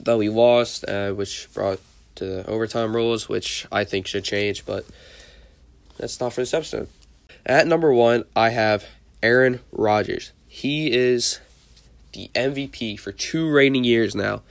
Though 0.00 0.18
we 0.18 0.28
lost, 0.28 0.84
uh, 0.88 1.12
which 1.12 1.48
brought 1.52 1.80
to 2.16 2.46
overtime 2.48 2.94
rules, 2.94 3.28
which 3.28 3.66
I 3.70 3.84
think 3.84 4.06
should 4.06 4.24
change, 4.24 4.66
but 4.66 4.84
that's 5.98 6.20
not 6.20 6.32
for 6.32 6.40
this 6.40 6.54
episode. 6.54 6.88
At 7.44 7.66
number 7.66 7.92
one, 7.92 8.24
I 8.34 8.50
have 8.50 8.86
Aaron 9.22 9.60
Rodgers. 9.72 10.32
He 10.48 10.92
is 10.92 11.40
the 12.12 12.30
MVP 12.34 12.98
for 12.98 13.12
two 13.12 13.50
reigning 13.50 13.84
years 13.84 14.14
now. 14.14 14.42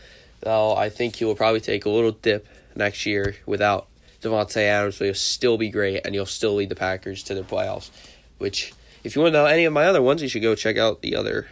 Though 0.42 0.76
I 0.76 0.90
think 0.90 1.16
he 1.16 1.26
will 1.26 1.36
probably 1.36 1.62
take 1.62 1.86
a 1.86 1.90
little 1.90 2.12
dip 2.12 2.48
next 2.76 3.06
year 3.06 3.36
without 3.46 3.88
Davante 4.22 4.58
Adams, 4.58 5.00
but 5.00 5.06
he'll 5.06 5.14
still 5.14 5.58
be 5.58 5.70
great 5.70 6.06
and 6.06 6.14
he'll 6.14 6.26
still 6.26 6.56
lead 6.56 6.70
the 6.70 6.76
Packers 6.76 7.24
to 7.24 7.34
the 7.34 7.42
playoffs. 7.42 7.90
Which, 8.38 8.74
if 9.04 9.16
you 9.16 9.22
want 9.22 9.34
to 9.34 9.40
know 9.40 9.46
any 9.46 9.66
of 9.66 9.74
my 9.74 9.86
other 9.86 10.02
ones, 10.02 10.22
you 10.22 10.28
should 10.28 10.42
go 10.42 10.56
check 10.56 10.78
out 10.78 11.02
the 11.02 11.16
other 11.16 11.48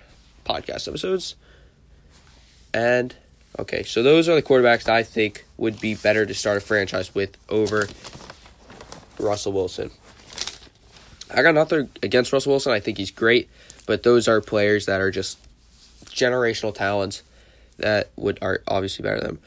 podcast 0.45 0.87
episodes. 0.87 1.35
And 2.73 3.15
okay, 3.59 3.83
so 3.83 4.03
those 4.03 4.27
are 4.29 4.35
the 4.35 4.41
quarterbacks 4.41 4.87
I 4.87 5.03
think 5.03 5.45
would 5.57 5.79
be 5.79 5.95
better 5.95 6.25
to 6.25 6.33
start 6.33 6.57
a 6.57 6.61
franchise 6.61 7.13
with 7.13 7.37
over 7.49 7.87
Russell 9.19 9.53
Wilson. 9.53 9.91
I 11.33 11.41
got 11.41 11.55
nothing 11.55 11.89
against 12.01 12.31
Russell 12.31 12.51
Wilson. 12.51 12.71
I 12.73 12.79
think 12.79 12.97
he's 12.97 13.11
great, 13.11 13.49
but 13.85 14.03
those 14.03 14.27
are 14.27 14.41
players 14.41 14.85
that 14.85 15.01
are 15.01 15.11
just 15.11 15.39
generational 16.05 16.73
talents 16.73 17.23
that 17.77 18.11
would 18.15 18.37
are 18.41 18.61
obviously 18.67 19.03
better 19.03 19.19
than 19.19 19.29
him. 19.31 19.39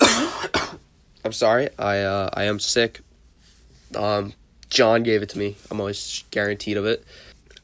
I'm 1.24 1.32
sorry. 1.32 1.68
I 1.78 2.00
uh, 2.00 2.30
I 2.32 2.44
am 2.44 2.60
sick. 2.60 3.00
Um, 3.94 4.34
John 4.68 5.02
gave 5.02 5.22
it 5.22 5.30
to 5.30 5.38
me. 5.38 5.56
I'm 5.70 5.80
always 5.80 6.24
guaranteed 6.30 6.76
of 6.76 6.84
it. 6.84 7.04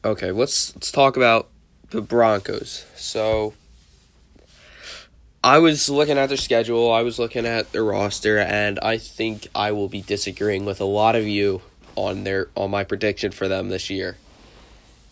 Okay, 0.03 0.31
let's 0.31 0.75
let's 0.75 0.91
talk 0.91 1.17
about 1.17 1.49
the 1.91 2.01
Broncos. 2.01 2.85
So 2.95 3.53
I 5.45 5.59
was 5.59 5.91
looking 5.91 6.17
at 6.17 6.29
their 6.29 6.39
schedule, 6.39 6.91
I 6.91 7.03
was 7.03 7.19
looking 7.19 7.45
at 7.45 7.71
their 7.71 7.83
roster, 7.83 8.39
and 8.39 8.79
I 8.79 8.97
think 8.97 9.47
I 9.53 9.73
will 9.73 9.87
be 9.87 10.01
disagreeing 10.01 10.65
with 10.65 10.81
a 10.81 10.85
lot 10.85 11.15
of 11.15 11.27
you 11.27 11.61
on 11.95 12.23
their 12.23 12.49
on 12.55 12.71
my 12.71 12.83
prediction 12.83 13.31
for 13.31 13.47
them 13.47 13.69
this 13.69 13.91
year. 13.91 14.17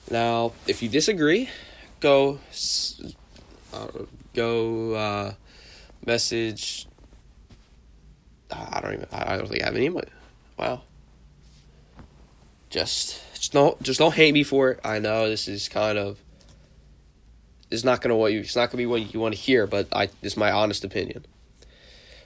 Now, 0.09 0.53
if 0.65 0.81
you 0.81 0.89
disagree, 0.89 1.49
go 1.99 2.39
uh, 3.71 3.87
go 4.33 4.93
uh, 4.95 5.33
message. 6.03 6.87
I 8.51 8.79
don't 8.81 8.93
even. 8.93 9.07
I 9.11 9.37
don't 9.37 9.47
think 9.47 9.61
I 9.61 9.65
have 9.65 9.75
any. 9.75 9.91
Wow. 10.57 10.81
Just, 12.71 13.21
just 13.35 13.53
don't, 13.53 13.79
just 13.83 13.99
don't 13.99 14.15
hate 14.15 14.33
me 14.33 14.41
for 14.41 14.71
it. 14.71 14.79
I 14.83 14.97
know 14.97 15.29
this 15.29 15.47
is 15.47 15.69
kind 15.69 15.99
of. 15.99 16.22
It's 17.73 17.83
not 17.83 18.01
gonna 18.01 18.15
what 18.15 18.31
you. 18.31 18.41
It's 18.41 18.55
not 18.55 18.69
gonna 18.69 18.77
be 18.77 18.85
what 18.85 19.13
you 19.13 19.19
want 19.19 19.33
to 19.33 19.41
hear, 19.41 19.65
but 19.65 19.87
I. 19.91 20.07
This 20.21 20.33
is 20.33 20.37
my 20.37 20.51
honest 20.51 20.83
opinion. 20.83 21.25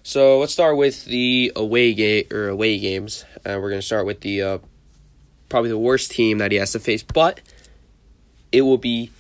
So 0.04 0.40
let's 0.40 0.54
start 0.54 0.78
with 0.78 1.06
the 1.06 1.52
away 1.56 1.94
game 1.94 2.26
or 2.32 2.50
away 2.50 2.78
games. 2.80 3.26
Uh, 3.46 3.58
we're 3.62 3.70
gonna 3.70 3.82
start 3.82 4.06
with 4.06 4.22
the 4.22 4.42
uh, 4.42 4.58
probably 5.50 5.70
the 5.70 5.78
worst 5.78 6.12
team 6.12 6.40
that 6.40 6.52
he 6.52 6.58
has 6.58 6.74
to 6.74 6.80
face, 6.80 7.02
but 7.02 7.40
it 8.52 8.62
will 8.62 8.78
be 8.78 9.12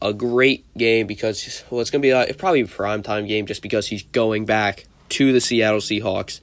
a 0.00 0.12
great 0.12 0.64
game 0.76 1.06
because 1.06 1.64
well, 1.70 1.80
it's 1.80 1.90
gonna 1.90 2.02
be 2.02 2.10
a, 2.10 2.22
it's 2.22 2.38
probably 2.38 2.62
a 2.62 2.66
prime 2.66 3.02
time 3.02 3.26
game 3.26 3.46
just 3.46 3.62
because 3.62 3.86
he's 3.86 4.02
going 4.02 4.44
back 4.44 4.86
to 5.10 5.32
the 5.32 5.40
Seattle 5.40 5.80
Seahawks, 5.80 6.40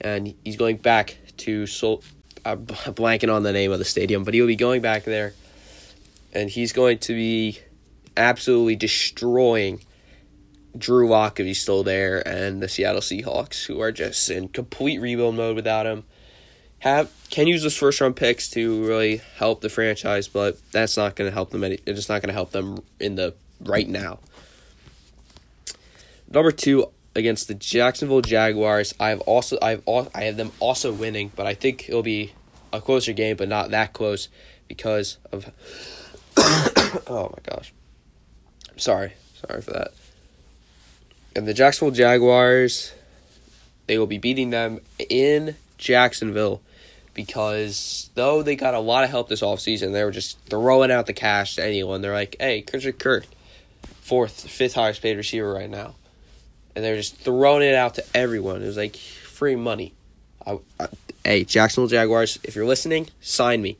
and 0.00 0.34
he's 0.44 0.56
going 0.56 0.78
back 0.78 1.18
to 1.38 1.66
Sol. 1.66 2.02
I'm 2.46 2.66
blanking 2.66 3.34
on 3.34 3.42
the 3.42 3.52
name 3.52 3.72
of 3.72 3.78
the 3.78 3.84
stadium, 3.84 4.24
but 4.24 4.34
he'll 4.34 4.46
be 4.46 4.56
going 4.56 4.80
back 4.82 5.04
there, 5.04 5.34
and 6.32 6.48
he's 6.48 6.72
going 6.72 6.98
to 6.98 7.14
be 7.14 7.60
absolutely 8.16 8.76
destroying 8.76 9.80
Drew 10.76 11.08
Lock 11.08 11.38
if 11.38 11.46
he's 11.46 11.60
still 11.60 11.84
there, 11.84 12.26
and 12.26 12.62
the 12.62 12.68
Seattle 12.68 13.00
Seahawks, 13.00 13.66
who 13.66 13.80
are 13.80 13.92
just 13.92 14.28
in 14.30 14.48
complete 14.48 15.00
rebuild 15.00 15.36
mode 15.36 15.56
without 15.56 15.86
him. 15.86 16.04
Have 16.80 17.10
can 17.30 17.46
use 17.46 17.62
those 17.62 17.76
first 17.76 18.00
round 18.00 18.16
picks 18.16 18.50
to 18.50 18.84
really 18.84 19.22
help 19.36 19.60
the 19.60 19.68
franchise, 19.68 20.28
but 20.28 20.58
that's 20.70 20.96
not 20.96 21.16
going 21.16 21.30
to 21.30 21.32
help 21.32 21.50
them. 21.50 21.64
Any, 21.64 21.76
it's 21.86 21.96
just 21.96 22.08
not 22.08 22.20
going 22.20 22.28
to 22.28 22.34
help 22.34 22.50
them 22.50 22.82
in 23.00 23.14
the 23.14 23.34
right 23.60 23.88
now. 23.88 24.18
Number 26.28 26.50
two 26.50 26.90
against 27.14 27.48
the 27.48 27.54
Jacksonville 27.54 28.20
Jaguars, 28.20 28.92
I've 28.98 29.20
also 29.22 29.56
I've 29.62 29.82
I 29.88 30.24
have 30.24 30.36
them 30.36 30.52
also 30.60 30.92
winning, 30.92 31.30
but 31.34 31.46
I 31.46 31.54
think 31.54 31.88
it'll 31.88 32.02
be 32.02 32.32
a 32.72 32.80
closer 32.80 33.12
game, 33.12 33.36
but 33.36 33.48
not 33.48 33.70
that 33.70 33.92
close 33.92 34.28
because 34.68 35.18
of. 35.32 35.50
oh 37.06 37.32
my 37.32 37.54
gosh, 37.54 37.72
sorry, 38.76 39.14
sorry 39.46 39.60
for 39.62 39.72
that. 39.72 39.92
And 41.36 41.48
the 41.48 41.54
Jacksonville 41.54 41.94
Jaguars, 41.94 42.92
they 43.86 43.98
will 43.98 44.06
be 44.06 44.18
beating 44.18 44.50
them 44.50 44.80
in 44.98 45.56
Jacksonville 45.78 46.62
because 47.12 48.10
though 48.14 48.42
they 48.42 48.56
got 48.56 48.74
a 48.74 48.80
lot 48.80 49.04
of 49.04 49.10
help 49.10 49.28
this 49.28 49.40
offseason, 49.40 49.92
they 49.92 50.04
were 50.04 50.10
just 50.10 50.38
throwing 50.46 50.90
out 50.90 51.06
the 51.06 51.12
cash 51.12 51.56
to 51.56 51.64
anyone. 51.64 52.02
They're 52.02 52.12
like, 52.12 52.36
hey, 52.38 52.62
Christian 52.62 52.92
Kirk, 52.92 53.26
fourth, 54.00 54.48
fifth 54.48 54.74
highest 54.74 55.02
paid 55.02 55.16
receiver 55.16 55.52
right 55.52 55.70
now. 55.70 55.94
And 56.74 56.84
they're 56.84 56.96
just 56.96 57.16
throwing 57.16 57.62
it 57.62 57.74
out 57.74 57.94
to 57.94 58.04
everyone. 58.14 58.62
It 58.62 58.66
was 58.66 58.76
like 58.76 58.96
free 58.96 59.56
money. 59.56 59.92
I, 60.46 60.58
I, 60.78 60.88
hey, 61.24 61.44
Jacksonville 61.44 61.88
Jaguars, 61.88 62.38
if 62.42 62.56
you're 62.56 62.66
listening, 62.66 63.08
sign 63.20 63.62
me. 63.62 63.76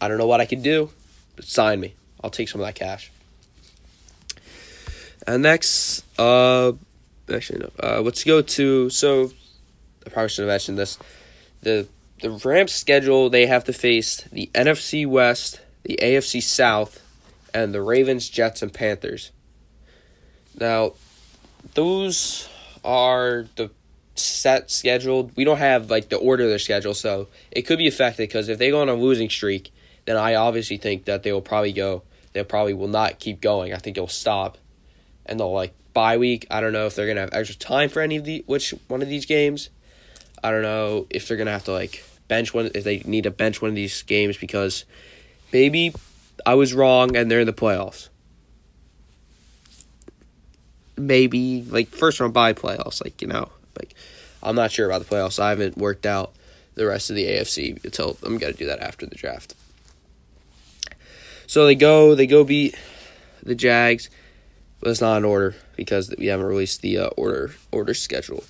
I 0.00 0.08
don't 0.08 0.18
know 0.18 0.26
what 0.26 0.40
I 0.40 0.46
can 0.46 0.62
do, 0.62 0.90
but 1.34 1.44
sign 1.44 1.80
me. 1.80 1.94
I'll 2.22 2.30
take 2.30 2.48
some 2.48 2.60
of 2.60 2.66
that 2.66 2.74
cash. 2.74 3.10
And 5.26 5.42
next, 5.42 6.04
uh, 6.18 6.72
actually 7.32 7.60
no. 7.60 7.70
Uh, 7.82 8.00
let's 8.00 8.24
go 8.24 8.42
to 8.42 8.90
so. 8.90 9.32
I 10.06 10.10
probably 10.10 10.28
should 10.28 10.42
have 10.42 10.52
mentioned 10.52 10.78
this. 10.78 10.98
The 11.62 11.88
the 12.20 12.30
Rams 12.30 12.72
schedule 12.72 13.28
they 13.28 13.46
have 13.46 13.64
to 13.64 13.72
face 13.72 14.22
the 14.32 14.50
NFC 14.54 15.06
West, 15.06 15.60
the 15.82 15.98
AFC 16.00 16.42
South, 16.42 17.02
and 17.52 17.74
the 17.74 17.82
Ravens, 17.82 18.28
Jets, 18.28 18.62
and 18.62 18.72
Panthers. 18.72 19.32
Now, 20.58 20.92
those 21.74 22.48
are 22.84 23.46
the 23.56 23.70
set 24.14 24.70
scheduled. 24.70 25.36
We 25.36 25.44
don't 25.44 25.58
have 25.58 25.90
like 25.90 26.08
the 26.08 26.16
order 26.16 26.44
of 26.44 26.50
their 26.50 26.60
schedule, 26.60 26.94
so 26.94 27.26
it 27.50 27.62
could 27.62 27.78
be 27.78 27.88
affected 27.88 28.28
because 28.28 28.48
if 28.48 28.58
they 28.58 28.70
go 28.70 28.80
on 28.80 28.88
a 28.88 28.94
losing 28.94 29.28
streak, 29.28 29.72
then 30.04 30.16
I 30.16 30.36
obviously 30.36 30.76
think 30.76 31.06
that 31.06 31.24
they 31.24 31.32
will 31.32 31.42
probably 31.42 31.72
go. 31.72 32.02
They 32.32 32.44
probably 32.44 32.74
will 32.74 32.88
not 32.88 33.18
keep 33.18 33.40
going. 33.40 33.72
I 33.74 33.78
think 33.78 33.96
it 33.96 34.00
will 34.00 34.08
stop 34.08 34.58
and 35.26 35.38
they'll 35.38 35.52
like 35.52 35.74
bye 35.92 36.16
week. 36.16 36.46
I 36.50 36.60
don't 36.60 36.72
know 36.72 36.86
if 36.86 36.94
they're 36.94 37.06
gonna 37.06 37.20
have 37.20 37.32
extra 37.32 37.56
time 37.56 37.88
for 37.88 38.00
any 38.00 38.16
of 38.16 38.24
the 38.24 38.44
which 38.46 38.74
one 38.88 39.02
of 39.02 39.08
these 39.08 39.26
games. 39.26 39.70
I 40.42 40.50
don't 40.50 40.62
know 40.62 41.06
if 41.10 41.28
they're 41.28 41.36
gonna 41.36 41.52
have 41.52 41.64
to 41.64 41.72
like 41.72 42.04
bench 42.28 42.54
one 42.54 42.70
if 42.74 42.84
they 42.84 43.00
need 43.00 43.24
to 43.24 43.30
bench 43.30 43.60
one 43.60 43.70
of 43.70 43.74
these 43.74 44.02
games 44.02 44.36
because 44.36 44.84
maybe 45.52 45.94
I 46.44 46.54
was 46.54 46.74
wrong 46.74 47.16
and 47.16 47.30
they're 47.30 47.40
in 47.40 47.46
the 47.46 47.52
playoffs. 47.52 48.08
Maybe 50.96 51.62
like 51.62 51.88
first 51.88 52.20
round 52.20 52.32
bye 52.32 52.52
playoffs, 52.52 53.02
like 53.02 53.20
you 53.20 53.28
know, 53.28 53.50
like 53.78 53.94
I'm 54.42 54.56
not 54.56 54.70
sure 54.70 54.86
about 54.86 55.06
the 55.06 55.14
playoffs. 55.14 55.38
I 55.38 55.50
haven't 55.50 55.76
worked 55.76 56.06
out 56.06 56.32
the 56.74 56.86
rest 56.86 57.10
of 57.10 57.16
the 57.16 57.26
AFC 57.26 57.82
until 57.84 58.16
I'm 58.22 58.38
gonna 58.38 58.52
do 58.52 58.66
that 58.66 58.80
after 58.80 59.06
the 59.06 59.16
draft. 59.16 59.54
So 61.46 61.64
they 61.64 61.74
go, 61.74 62.14
they 62.14 62.26
go 62.26 62.44
beat 62.44 62.74
the 63.42 63.54
Jags 63.54 64.10
but 64.86 64.90
it's 64.90 65.00
not 65.00 65.16
in 65.16 65.24
order 65.24 65.56
because 65.74 66.14
we 66.16 66.26
haven't 66.26 66.46
released 66.46 66.80
the 66.80 66.96
uh, 66.96 67.08
order 67.16 67.52
order 67.72 67.92
schedule. 67.92 68.44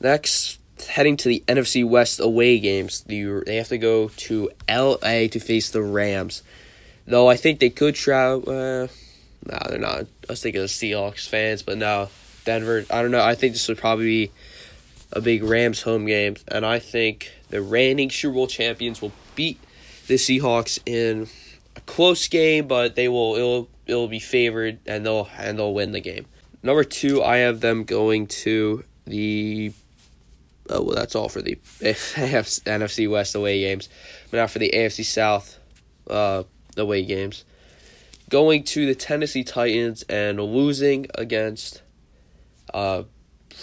Next, 0.00 0.58
heading 0.88 1.16
to 1.18 1.28
the 1.28 1.44
NFC 1.46 1.88
West 1.88 2.18
away 2.18 2.58
games, 2.58 3.02
the, 3.02 3.44
they 3.46 3.54
have 3.54 3.68
to 3.68 3.78
go 3.78 4.08
to 4.08 4.50
LA 4.68 5.28
to 5.28 5.38
face 5.38 5.70
the 5.70 5.80
Rams. 5.80 6.42
Though 7.06 7.30
I 7.30 7.36
think 7.36 7.60
they 7.60 7.70
could 7.70 7.94
travel. 7.94 8.50
Uh, 8.50 8.88
no, 9.46 9.58
they're 9.68 9.78
not. 9.78 10.00
I 10.00 10.06
was 10.30 10.42
thinking 10.42 10.60
of 10.60 10.70
Seahawks 10.70 11.28
fans, 11.28 11.62
but 11.62 11.78
no, 11.78 12.08
Denver. 12.44 12.84
I 12.90 13.00
don't 13.00 13.12
know. 13.12 13.22
I 13.22 13.36
think 13.36 13.52
this 13.52 13.68
would 13.68 13.78
probably 13.78 14.26
be 14.26 14.32
a 15.12 15.20
big 15.20 15.44
Rams 15.44 15.82
home 15.82 16.04
game, 16.04 16.34
and 16.48 16.66
I 16.66 16.80
think 16.80 17.30
the 17.50 17.62
reigning 17.62 18.10
Super 18.10 18.34
Bowl 18.34 18.48
champions 18.48 19.00
will 19.00 19.12
beat 19.36 19.60
the 20.08 20.14
Seahawks 20.14 20.80
in 20.84 21.28
close 21.90 22.28
game, 22.28 22.68
but 22.68 22.94
they 22.94 23.08
will. 23.08 23.34
It'll 23.34 23.68
it'll 23.86 24.08
be 24.08 24.20
favored 24.20 24.78
and 24.86 25.04
they'll 25.04 25.28
and 25.36 25.58
they'll 25.58 25.74
win 25.74 25.92
the 25.92 26.00
game. 26.00 26.26
Number 26.62 26.84
two, 26.84 27.22
I 27.22 27.38
have 27.38 27.60
them 27.60 27.84
going 27.84 28.28
to 28.28 28.84
the. 29.06 29.72
Oh 30.68 30.82
well, 30.82 30.94
that's 30.94 31.16
all 31.16 31.28
for 31.28 31.42
the 31.42 31.56
NFC 31.80 33.10
West 33.10 33.34
away 33.34 33.60
games. 33.60 33.88
But 34.30 34.36
now 34.36 34.46
for 34.46 34.60
the 34.60 34.70
AFC 34.72 35.04
South 35.04 35.58
uh, 36.08 36.44
away 36.76 37.04
games, 37.04 37.44
going 38.28 38.62
to 38.64 38.86
the 38.86 38.94
Tennessee 38.94 39.42
Titans 39.42 40.02
and 40.04 40.40
losing 40.40 41.06
against 41.16 41.82
uh, 42.72 43.02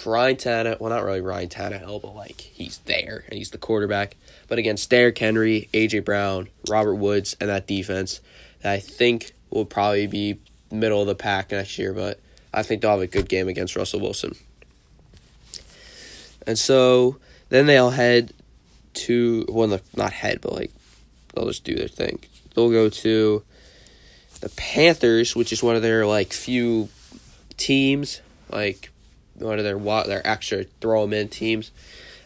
Ryan 0.05 0.35
Tannehill. 0.35 0.79
Well, 0.79 0.89
not 0.89 1.03
really 1.03 1.21
Ryan 1.21 1.49
Tannehill, 1.49 2.01
but 2.01 2.15
like 2.15 2.41
he's 2.41 2.79
there 2.79 3.23
and 3.27 3.37
he's 3.37 3.51
the 3.51 3.57
quarterback. 3.57 4.15
But 4.47 4.59
against 4.59 4.89
Derrick 4.89 5.17
Henry, 5.17 5.69
AJ 5.73 6.05
Brown, 6.05 6.49
Robert 6.69 6.95
Woods, 6.95 7.35
and 7.39 7.49
that 7.49 7.67
defense, 7.67 8.21
I 8.63 8.79
think 8.79 9.33
will 9.49 9.65
probably 9.65 10.07
be 10.07 10.39
middle 10.71 11.01
of 11.01 11.07
the 11.07 11.15
pack 11.15 11.51
next 11.51 11.77
year, 11.77 11.93
but 11.93 12.19
I 12.53 12.63
think 12.63 12.81
they'll 12.81 12.91
have 12.91 13.01
a 13.01 13.07
good 13.07 13.29
game 13.29 13.47
against 13.47 13.75
Russell 13.75 13.99
Wilson. 13.99 14.35
And 16.45 16.57
so 16.57 17.17
then 17.49 17.65
they'll 17.65 17.89
head 17.89 18.33
to 18.93 19.45
well, 19.49 19.79
not 19.95 20.13
head, 20.13 20.39
but 20.41 20.53
like 20.53 20.71
they'll 21.33 21.47
just 21.47 21.63
do 21.63 21.75
their 21.75 21.87
thing. 21.87 22.19
They'll 22.55 22.71
go 22.71 22.89
to 22.89 23.43
the 24.41 24.49
Panthers, 24.49 25.35
which 25.35 25.51
is 25.51 25.61
one 25.61 25.75
of 25.75 25.81
their 25.81 26.05
like 26.05 26.33
few 26.33 26.89
teams, 27.57 28.21
like 28.49 28.91
one 29.37 29.59
of 29.59 29.63
their 29.63 29.77
their 30.05 30.25
extra 30.25 30.63
throw 30.81 31.01
them 31.01 31.13
in 31.13 31.29
teams, 31.29 31.71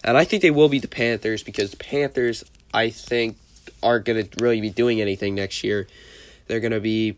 and 0.03 0.17
I 0.17 0.25
think 0.25 0.41
they 0.41 0.51
will 0.51 0.69
beat 0.69 0.81
the 0.81 0.87
Panthers 0.87 1.43
because 1.43 1.71
the 1.71 1.77
Panthers 1.77 2.43
I 2.73 2.89
think 2.89 3.37
aren't 3.83 4.05
gonna 4.05 4.25
really 4.39 4.61
be 4.61 4.69
doing 4.69 5.01
anything 5.01 5.35
next 5.35 5.63
year 5.63 5.87
they're 6.51 6.59
gonna 6.59 6.81
be 6.81 7.15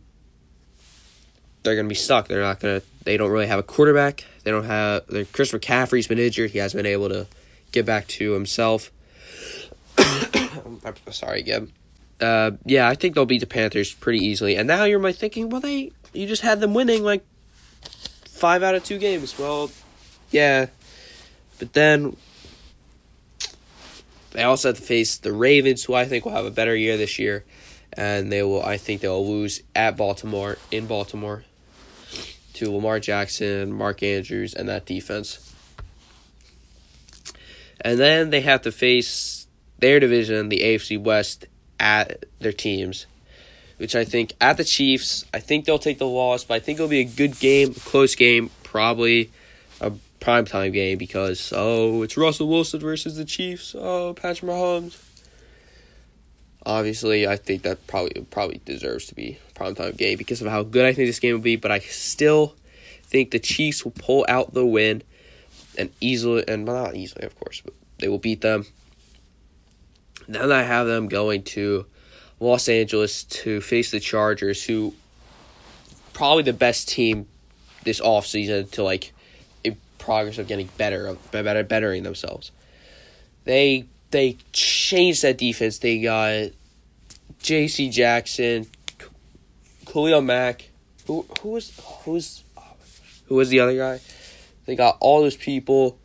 they're 1.64 1.76
gonna 1.76 1.88
be 1.88 1.96
stuck. 1.96 2.28
They're 2.28 2.42
not 2.42 2.60
gonna. 2.60 2.84
They 3.04 3.18
don't 3.18 3.32
really 3.32 3.48
have 3.48 3.58
a 3.58 3.64
quarterback. 3.64 4.26
They 4.44 4.52
don't 4.52 4.66
have. 4.66 5.08
their 5.08 5.26
Chris 5.26 5.52
McCaffrey's 5.52 6.06
been 6.06 6.20
injured. 6.20 6.52
He 6.52 6.60
hasn't 6.60 6.78
been 6.78 6.92
able 6.92 7.10
to 7.10 7.26
get 7.72 7.84
back 7.84 8.06
to 8.10 8.34
himself. 8.34 8.92
I'm 9.98 10.96
sorry 11.10 11.40
again. 11.40 11.72
Uh, 12.22 12.52
yeah, 12.64 12.88
I 12.88 12.94
think 12.94 13.16
they'll 13.16 13.26
beat 13.26 13.40
the 13.40 13.48
Panthers 13.48 13.92
pretty 13.92 14.20
easily. 14.20 14.56
And 14.56 14.68
now 14.68 14.84
you're 14.84 15.00
my 15.00 15.12
thinking, 15.12 15.50
well, 15.50 15.62
they 15.62 15.92
you 16.14 16.28
just 16.28 16.44
had 16.44 16.60
them 16.60 16.76
winning 16.76 17.04
like 17.04 17.26
five 18.44 18.62
out 18.62 18.76
of 18.76 18.84
two 18.84 18.98
games. 18.98 19.40
Well, 19.40 19.72
yeah, 20.30 20.66
but 21.60 21.72
then 21.72 22.18
they 24.32 24.44
also 24.44 24.68
have 24.68 24.76
to 24.76 24.84
face 24.84 25.16
the 25.16 25.32
Ravens, 25.32 25.86
who 25.86 25.94
I 25.94 26.04
think 26.04 26.26
will 26.26 26.34
have 26.34 26.46
a 26.46 26.52
better 26.52 26.76
year 26.76 26.98
this 26.98 27.18
year 27.18 27.46
and 27.96 28.32
they 28.32 28.44
will. 28.44 28.62
I 28.62 28.78
think 28.78 29.00
they'll 29.02 29.26
lose 29.26 29.62
at 29.74 29.96
Baltimore 29.96 30.58
in 30.72 30.88
Baltimore 30.88 31.46
to 32.56 32.70
Lamar 32.70 33.00
Jackson, 33.00 33.72
Mark 33.72 34.04
Andrews, 34.04 34.54
and 34.54 34.68
that 34.68 34.86
defense. 34.86 35.54
And 37.82 37.98
then 37.98 38.30
they 38.30 38.42
have 38.42 38.62
to 38.64 38.74
face 38.74 39.48
their 39.80 40.00
division, 40.00 40.50
the 40.50 40.60
AFC 40.60 41.02
West, 41.02 41.46
at 41.80 42.26
their 42.40 42.54
teams. 42.54 43.06
Which 43.84 43.98
I 43.98 44.06
think 44.06 44.32
at 44.40 44.56
the 44.56 44.64
Chiefs, 44.64 45.26
I 45.34 45.40
think 45.40 45.66
they'll 45.66 45.78
take 45.78 45.98
the 45.98 46.08
loss, 46.08 46.46
but 46.46 46.54
I 46.54 46.60
think 46.62 46.78
it'll 46.78 46.88
be 46.88 47.02
a 47.02 47.04
good 47.04 47.38
game, 47.38 47.74
close 47.74 48.16
game, 48.16 48.50
probably 48.64 49.30
a 49.82 49.92
primetime 50.22 50.72
game 50.72 50.98
because 50.98 51.52
oh, 51.54 52.02
it's 52.02 52.16
Russell 52.16 52.48
Wilson 52.48 52.80
versus 52.80 53.18
the 53.18 53.26
Chiefs. 53.26 53.76
Oh, 53.78 54.14
Patrick 54.14 54.50
Mahomes. 54.50 55.04
Obviously, 56.66 57.28
I 57.28 57.36
think 57.36 57.64
that 57.64 57.86
probably 57.86 58.26
probably 58.32 58.62
deserves 58.64 59.08
to 59.08 59.16
be 59.16 59.38
a 59.50 59.60
primetime 59.60 59.98
game 59.98 60.18
because 60.18 60.42
of 60.42 60.48
how 60.48 60.64
good 60.64 60.86
I 60.86 60.94
think 60.94 61.10
this 61.10 61.20
game 61.20 61.34
will 61.34 61.42
be, 61.42 61.58
but 61.58 61.70
I 61.70 61.80
still 61.80 62.56
think 63.04 63.32
the 63.32 63.40
Chiefs 63.40 63.84
will 63.84 63.92
pull 63.92 64.26
out 64.30 64.54
the 64.54 64.66
win 64.66 65.04
and 65.78 65.90
easily 66.00 66.46
and 66.48 66.66
well, 66.66 66.86
not 66.86 66.96
easily, 66.96 67.26
of 67.26 67.38
course, 67.38 67.60
but 67.60 67.74
they 68.00 68.08
will 68.08 68.18
beat 68.18 68.40
them. 68.40 68.66
Then 70.30 70.54
I 70.54 70.64
have 70.64 70.88
them 70.88 71.10
going 71.10 71.44
to 71.44 71.86
Los 72.44 72.68
Angeles 72.68 73.24
to 73.24 73.62
face 73.62 73.92
the 73.92 74.00
Chargers, 74.00 74.64
who 74.66 74.94
probably 76.12 76.44
the 76.44 76.54
best 76.54 76.90
team 76.90 77.28
this 77.84 78.02
offseason 78.02 78.70
to 78.72 78.84
like 78.84 79.14
in 79.64 79.78
progress 79.98 80.38
of 80.38 80.48
getting 80.48 80.70
better, 80.78 81.16
better 81.32 81.64
bettering 81.64 82.04
themselves. 82.04 82.52
They 83.46 83.86
they 84.12 84.38
changed 84.52 85.24
that 85.24 85.38
defense. 85.38 85.80
They 85.80 86.00
got 86.00 86.52
J.C. 87.42 87.90
Jackson, 87.90 88.68
Khalil 89.86 90.22
Mack. 90.22 90.70
Who 91.08 91.26
who 91.42 91.50
was 91.50 91.80
who's 92.04 92.44
who 93.26 93.36
was 93.36 93.50
the 93.50 93.62
other 93.62 93.76
guy? 93.76 94.02
They 94.66 94.76
got 94.76 94.98
all 95.00 95.22
those 95.22 95.36
people 95.38 95.98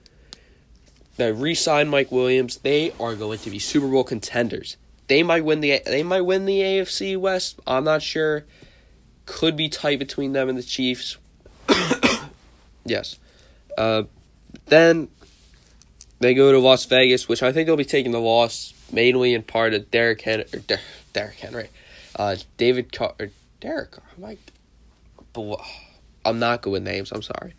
that 1.16 1.34
re-signed 1.34 1.90
Mike 1.90 2.10
Williams. 2.12 2.58
They 2.58 2.92
are 2.98 3.14
going 3.14 3.38
to 3.40 3.50
be 3.50 3.58
Super 3.58 3.88
Bowl 3.88 4.04
contenders. 4.04 4.76
They 5.08 5.22
might 5.22 5.44
win 5.44 5.60
the 5.60 5.80
they 5.84 6.02
might 6.02 6.20
win 6.20 6.44
the 6.44 6.60
AFC 6.60 7.16
West. 7.16 7.58
I'm 7.66 7.84
not 7.84 8.02
sure. 8.02 8.44
Could 9.26 9.56
be 9.56 9.68
tight 9.68 9.98
between 9.98 10.32
them 10.32 10.48
and 10.48 10.56
the 10.56 10.62
Chiefs. 10.62 11.16
yes. 12.84 13.18
Uh, 13.76 14.04
then 14.66 15.08
they 16.20 16.34
go 16.34 16.52
to 16.52 16.58
Las 16.58 16.84
Vegas, 16.86 17.28
which 17.28 17.42
I 17.42 17.52
think 17.52 17.66
they'll 17.66 17.76
be 17.76 17.84
taking 17.84 18.12
the 18.12 18.20
loss 18.20 18.74
mainly 18.92 19.34
in 19.34 19.42
part 19.42 19.74
of 19.74 19.90
Derrick 19.90 20.22
Henry. 20.22 20.46
Derrick 21.12 21.36
Henry. 21.36 21.68
Uh, 22.16 22.36
David 22.56 22.92
Carr. 22.92 23.14
Derek 23.60 23.96
I'm 24.16 24.22
like. 24.22 24.38
I'm 26.24 26.38
not 26.38 26.62
good 26.62 26.70
with 26.70 26.82
names. 26.82 27.12
I'm 27.12 27.22
sorry. 27.22 27.54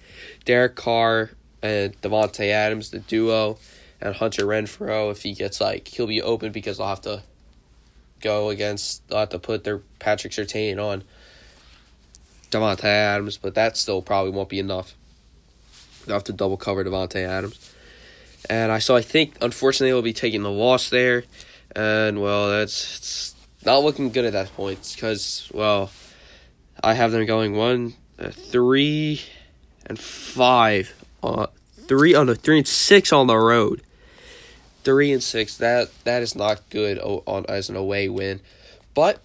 Derek 0.45 0.75
Carr 0.75 1.31
and 1.61 1.99
Davante 2.01 2.49
Adams, 2.49 2.91
the 2.91 2.99
duo, 2.99 3.57
and 4.01 4.15
Hunter 4.15 4.45
Renfrow. 4.45 5.11
If 5.11 5.23
he 5.23 5.33
gets 5.33 5.61
like, 5.61 5.87
he'll 5.87 6.07
be 6.07 6.21
open 6.21 6.51
because 6.51 6.77
they'll 6.77 6.87
have 6.87 7.01
to 7.01 7.23
go 8.19 8.49
against. 8.49 9.07
They'll 9.07 9.19
have 9.19 9.29
to 9.29 9.39
put 9.39 9.63
their 9.63 9.79
Patrick 9.99 10.33
Surtain 10.33 10.77
on 10.77 11.03
Davante 12.51 12.85
Adams, 12.85 13.37
but 13.37 13.55
that 13.55 13.77
still 13.77 14.01
probably 14.01 14.31
won't 14.31 14.49
be 14.49 14.59
enough. 14.59 14.95
They'll 16.05 16.15
have 16.15 16.23
to 16.25 16.33
double 16.33 16.57
cover 16.57 16.83
Davante 16.83 17.25
Adams. 17.25 17.73
And 18.49 18.71
I 18.71 18.79
so 18.79 18.95
I 18.95 19.01
think 19.01 19.35
unfortunately 19.41 19.91
they'll 19.91 20.01
be 20.01 20.13
taking 20.13 20.43
the 20.43 20.51
loss 20.51 20.89
there, 20.89 21.23
and 21.75 22.21
well 22.21 22.49
that's 22.49 22.97
it's 22.97 23.35
not 23.65 23.83
looking 23.83 24.11
good 24.11 24.25
at 24.25 24.33
that 24.33 24.53
point 24.53 24.93
because 24.95 25.49
well, 25.53 25.91
I 26.83 26.93
have 26.93 27.11
them 27.11 27.25
going 27.25 27.55
one, 27.55 27.93
uh, 28.17 28.29
three, 28.29 29.21
and 29.85 29.99
five 29.99 30.93
on 31.21 31.47
three 31.87 32.15
on 32.15 32.27
the 32.27 32.35
three 32.35 32.59
and 32.59 32.67
six 32.67 33.11
on 33.11 33.27
the 33.27 33.37
road. 33.37 33.81
Three 34.83 35.11
and 35.11 35.21
six 35.21 35.57
that 35.57 35.89
that 36.05 36.21
is 36.21 36.35
not 36.35 36.69
good 36.69 36.99
on 36.99 37.45
as 37.49 37.69
an 37.69 37.75
away 37.75 38.07
win, 38.09 38.39
but 38.93 39.21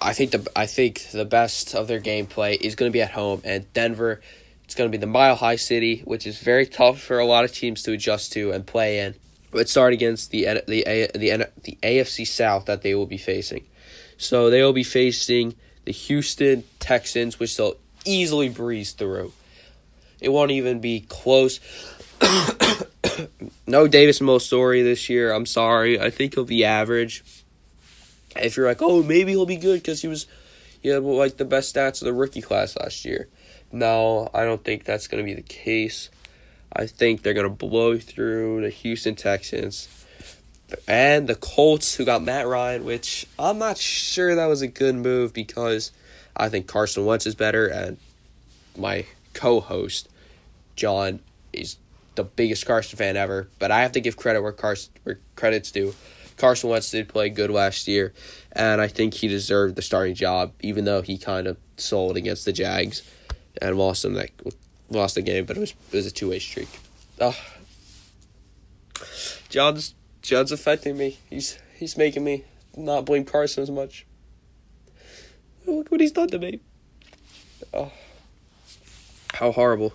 I 0.00 0.12
think 0.12 0.30
the 0.30 0.46
I 0.54 0.66
think 0.66 1.08
the 1.12 1.24
best 1.24 1.74
of 1.74 1.88
their 1.88 2.00
gameplay 2.00 2.60
is 2.60 2.74
going 2.74 2.90
to 2.90 2.92
be 2.92 3.02
at 3.02 3.10
home 3.10 3.42
and 3.44 3.70
Denver. 3.72 4.20
It's 4.64 4.74
going 4.74 4.90
to 4.90 4.96
be 4.96 5.00
the 5.00 5.06
Mile 5.06 5.34
High 5.34 5.56
City, 5.56 6.02
which 6.04 6.26
is 6.26 6.38
very 6.38 6.66
tough 6.66 7.00
for 7.00 7.18
a 7.18 7.24
lot 7.24 7.44
of 7.44 7.52
teams 7.52 7.82
to 7.84 7.92
adjust 7.92 8.32
to 8.34 8.52
and 8.52 8.66
play 8.66 9.00
in. 9.00 9.14
But 9.50 9.68
start 9.68 9.92
against 9.92 10.30
the 10.30 10.62
the 10.66 10.84
the 11.14 11.48
the 11.64 11.78
AFC 11.82 12.26
South 12.26 12.66
that 12.66 12.82
they 12.82 12.94
will 12.94 13.06
be 13.06 13.18
facing. 13.18 13.64
So 14.18 14.50
they 14.50 14.62
will 14.62 14.72
be 14.72 14.84
facing 14.84 15.54
the 15.84 15.92
Houston 15.92 16.64
Texans, 16.80 17.40
which 17.40 17.56
they'll 17.56 17.76
easily 18.04 18.48
breeze 18.48 18.92
through. 18.92 19.32
It 20.20 20.28
won't 20.30 20.50
even 20.50 20.80
be 20.80 21.00
close. 21.08 21.60
no 23.66 23.88
Davis 23.88 24.20
Mills 24.20 24.44
story 24.44 24.82
this 24.82 25.08
year. 25.08 25.32
I'm 25.32 25.46
sorry. 25.46 26.00
I 26.00 26.10
think 26.10 26.34
he'll 26.34 26.44
be 26.44 26.64
average 26.64 27.24
if 28.36 28.56
you're 28.56 28.66
like, 28.66 28.82
oh, 28.82 29.02
maybe 29.02 29.32
he'll 29.32 29.46
be 29.46 29.56
good 29.56 29.80
because 29.80 30.02
he 30.02 30.08
was, 30.08 30.26
you 30.82 30.92
know, 30.92 31.00
like 31.00 31.36
the 31.36 31.44
best 31.44 31.74
stats 31.74 32.00
of 32.00 32.06
the 32.06 32.12
rookie 32.12 32.42
class 32.42 32.76
last 32.76 33.04
year. 33.04 33.28
No, 33.72 34.30
I 34.32 34.44
don't 34.44 34.64
think 34.64 34.84
that's 34.84 35.08
going 35.08 35.22
to 35.22 35.28
be 35.28 35.34
the 35.34 35.42
case. 35.42 36.10
I 36.72 36.86
think 36.86 37.22
they're 37.22 37.34
going 37.34 37.48
to 37.48 37.54
blow 37.54 37.98
through 37.98 38.62
the 38.62 38.70
Houston 38.70 39.14
Texans 39.14 39.88
and 40.86 41.26
the 41.26 41.34
Colts, 41.34 41.94
who 41.94 42.04
got 42.04 42.22
Matt 42.22 42.46
Ryan, 42.46 42.84
which 42.84 43.26
I'm 43.38 43.58
not 43.58 43.78
sure 43.78 44.34
that 44.34 44.46
was 44.46 44.62
a 44.62 44.68
good 44.68 44.94
move 44.94 45.32
because 45.32 45.92
I 46.36 46.48
think 46.48 46.66
Carson 46.66 47.06
Wentz 47.06 47.26
is 47.26 47.34
better, 47.34 47.66
and 47.66 47.96
my 48.76 49.06
co-host 49.32 50.08
John 50.76 51.20
is 51.52 51.76
the 52.18 52.24
biggest 52.24 52.66
Carson 52.66 52.98
fan 52.98 53.16
ever. 53.16 53.48
But 53.58 53.70
I 53.70 53.82
have 53.82 53.92
to 53.92 54.00
give 54.00 54.16
credit 54.16 54.42
where 54.42 54.52
Carson 54.52 54.92
where 55.04 55.20
credit's 55.36 55.70
due. 55.70 55.94
Carson 56.36 56.70
Wentz 56.70 56.90
did 56.90 57.08
play 57.08 57.30
good 57.30 57.50
last 57.50 57.88
year, 57.88 58.12
and 58.52 58.80
I 58.80 58.88
think 58.88 59.14
he 59.14 59.28
deserved 59.28 59.76
the 59.76 59.82
starting 59.82 60.14
job, 60.14 60.52
even 60.60 60.84
though 60.84 61.02
he 61.02 61.16
kind 61.18 61.46
of 61.46 61.56
sold 61.76 62.16
against 62.16 62.44
the 62.44 62.52
Jags 62.52 63.02
and 63.60 63.76
lost 63.76 64.02
them 64.02 64.14
that 64.14 64.30
lost 64.90 65.14
the 65.14 65.22
game, 65.22 65.44
but 65.44 65.56
it 65.56 65.60
was 65.60 65.74
it 65.92 65.96
was 65.96 66.06
a 66.06 66.10
two 66.10 66.30
way 66.30 66.38
streak. 66.38 66.68
Oh. 67.20 67.36
John's 69.48 69.94
John's 70.22 70.52
affecting 70.52 70.96
me. 70.96 71.18
He's 71.30 71.58
he's 71.76 71.96
making 71.96 72.24
me 72.24 72.44
not 72.76 73.04
blame 73.04 73.24
Carson 73.24 73.62
as 73.62 73.70
much. 73.70 74.06
Look 75.66 75.90
what 75.90 76.00
he's 76.00 76.12
done 76.12 76.28
to 76.28 76.38
me. 76.38 76.60
Oh, 77.74 77.92
how 79.34 79.52
horrible. 79.52 79.92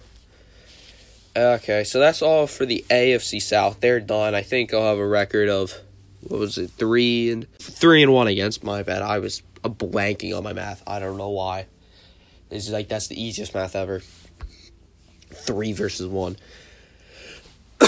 Okay, 1.36 1.84
so 1.84 2.00
that's 2.00 2.22
all 2.22 2.46
for 2.46 2.66
the 2.66 2.86
AFC 2.92 3.42
South. 3.42 3.80
They're 3.80 4.00
done. 4.00 4.36
I 4.36 4.44
think 4.44 4.72
I'll 4.74 4.84
have 4.84 5.00
a 5.00 5.08
record 5.08 5.50
of 5.50 5.74
what 6.22 6.40
was 6.40 6.58
it, 6.60 6.70
three 6.72 7.32
and 7.32 7.52
three 7.58 8.04
and 8.04 8.14
one 8.14 8.28
against. 8.28 8.64
My 8.64 8.84
bad. 8.84 9.02
I 9.02 9.18
was 9.18 9.42
blanking 9.64 10.38
on 10.38 10.44
my 10.44 10.54
math. 10.54 10.84
I 10.86 11.00
don't 11.00 11.18
know 11.18 11.30
why. 11.30 11.66
It's 12.52 12.70
like 12.70 12.88
that's 12.88 13.08
the 13.08 13.22
easiest 13.22 13.56
math 13.56 13.76
ever. 13.76 14.02
Three 15.32 15.74
versus 15.74 16.08
one. 16.08 16.38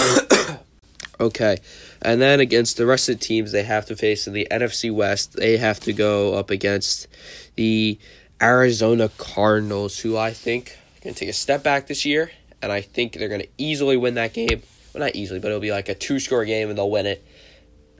okay, 1.20 1.58
and 2.02 2.20
then 2.20 2.40
against 2.40 2.78
the 2.78 2.88
rest 2.88 3.10
of 3.10 3.20
the 3.20 3.26
teams 3.26 3.52
they 3.52 3.64
have 3.64 3.86
to 3.86 3.96
face 3.96 4.26
in 4.26 4.34
the 4.34 4.48
NFC 4.50 4.92
West, 4.92 5.34
they 5.34 5.58
have 5.58 5.80
to 5.82 5.94
go 5.94 6.34
up 6.34 6.50
against 6.50 7.08
the 7.56 8.00
Arizona 8.42 9.10
Cardinals, 9.18 10.00
who 10.00 10.18
I 10.18 10.34
think 10.34 10.80
are 10.98 11.04
going 11.04 11.14
to 11.14 11.20
take 11.20 11.30
a 11.30 11.34
step 11.34 11.62
back 11.62 11.86
this 11.86 12.06
year, 12.06 12.32
and 12.66 12.74
I 12.74 12.82
think 12.82 13.14
they're 13.14 13.30
going 13.30 13.42
to 13.42 13.48
easily 13.60 13.96
win 13.96 14.16
that 14.16 14.34
game. 14.34 14.64
Well, 14.92 15.04
not 15.04 15.16
easily, 15.16 15.40
but 15.40 15.50
it'll 15.50 15.60
be 15.60 15.72
like 15.72 15.88
a 15.88 15.94
two 15.94 16.20
score 16.20 16.46
game, 16.46 16.70
and 16.70 16.78
they'll 16.78 16.90
win 16.90 17.06
it 17.06 17.24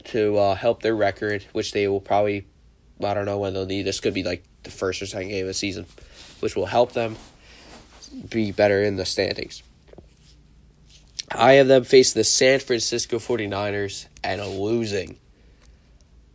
to 0.06 0.36
uh, 0.38 0.56
help 0.56 0.82
their 0.82 0.96
record, 0.96 1.46
which 1.52 1.72
they 1.72 1.88
will 1.88 2.02
probably, 2.02 2.48
I 3.04 3.14
don't 3.14 3.26
know 3.26 3.38
when 3.38 3.54
they'll 3.54 3.68
need. 3.68 3.84
This 3.84 4.00
could 4.00 4.16
be 4.16 4.24
like 4.24 4.44
the 4.64 4.72
first 4.72 5.04
or 5.04 5.06
second 5.06 5.30
game 5.30 5.44
of 5.44 5.50
the 5.50 5.54
season, 5.54 5.86
which 6.40 6.56
will 6.56 6.66
help 6.66 6.94
them 6.94 7.16
be 8.28 8.52
better 8.52 8.82
in 8.82 8.96
the 8.96 9.06
standings. 9.06 9.62
I 11.32 11.54
have 11.54 11.68
them 11.68 11.84
face 11.84 12.14
the 12.14 12.24
San 12.24 12.60
Francisco 12.60 13.20
49ers 13.20 14.08
and 14.24 14.42
a 14.42 14.48
losing. 14.48 15.18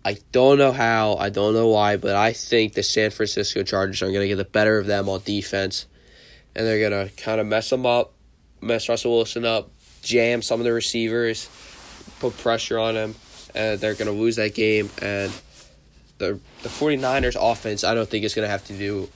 I 0.05 0.19
don't 0.31 0.59
know 0.59 0.71
how, 0.71 1.17
I 1.17 1.31
don't 1.31 1.55
know 1.55 1.67
why, 1.67 1.97
but 1.97 2.15
I 2.15 2.33
think 2.33 2.75
the 2.75 2.85
San 2.85 3.11
Francisco 3.11 3.65
Chargers 3.65 4.03
are 4.03 4.07
going 4.07 4.21
to 4.21 4.29
get 4.29 4.37
the 4.37 4.45
better 4.45 4.79
of 4.79 4.87
them 4.87 5.09
on 5.09 5.21
defense. 5.25 5.87
And 6.55 6.67
they're 6.67 6.91
going 6.91 7.09
to 7.09 7.15
kind 7.17 7.41
of 7.41 7.47
mess 7.47 7.71
them 7.71 7.87
up, 7.87 8.13
mess 8.61 8.89
Russell 8.89 9.13
Wilson 9.13 9.45
up, 9.45 9.71
jam 10.03 10.43
some 10.43 10.61
of 10.61 10.65
the 10.65 10.73
receivers, 10.73 11.49
put 12.21 12.37
pressure 12.39 12.79
on 12.79 12.97
him, 12.97 13.15
and 13.55 13.81
they're 13.81 13.95
going 13.95 14.07
to 14.07 14.19
lose 14.19 14.37
that 14.37 14.55
game. 14.55 14.91
And 15.01 15.33
the 16.19 16.39
the 16.63 16.69
49ers 16.69 17.37
offense, 17.41 17.85
I 17.85 17.95
don't 17.95 18.09
think 18.09 18.25
is 18.25 18.35
going 18.35 18.47
to 18.47 18.51
have 18.51 18.67
to 18.67 18.77
do 18.77 19.09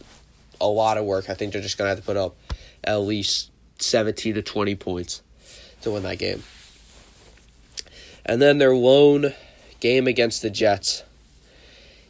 a 0.61 0.67
lot 0.67 0.99
of 0.99 1.05
work. 1.05 1.29
I 1.29 1.35
think 1.35 1.53
they're 1.53 1.63
just 1.63 1.79
going 1.79 1.87
to 1.87 1.91
have 1.91 1.99
to 1.99 2.05
put 2.05 2.17
up 2.17 2.37
at 2.83 2.97
least 2.97 3.51
17 3.79 4.35
to 4.35 4.43
20 4.43 4.75
points 4.77 5.23
to 5.83 5.91
win 5.91 6.03
that 6.05 6.19
game. 6.19 6.43
And 8.27 8.41
then 8.41 8.59
their 8.59 8.75
lone 8.75 9.35
game 9.81 10.07
against 10.07 10.43
the 10.43 10.51
Jets. 10.51 11.03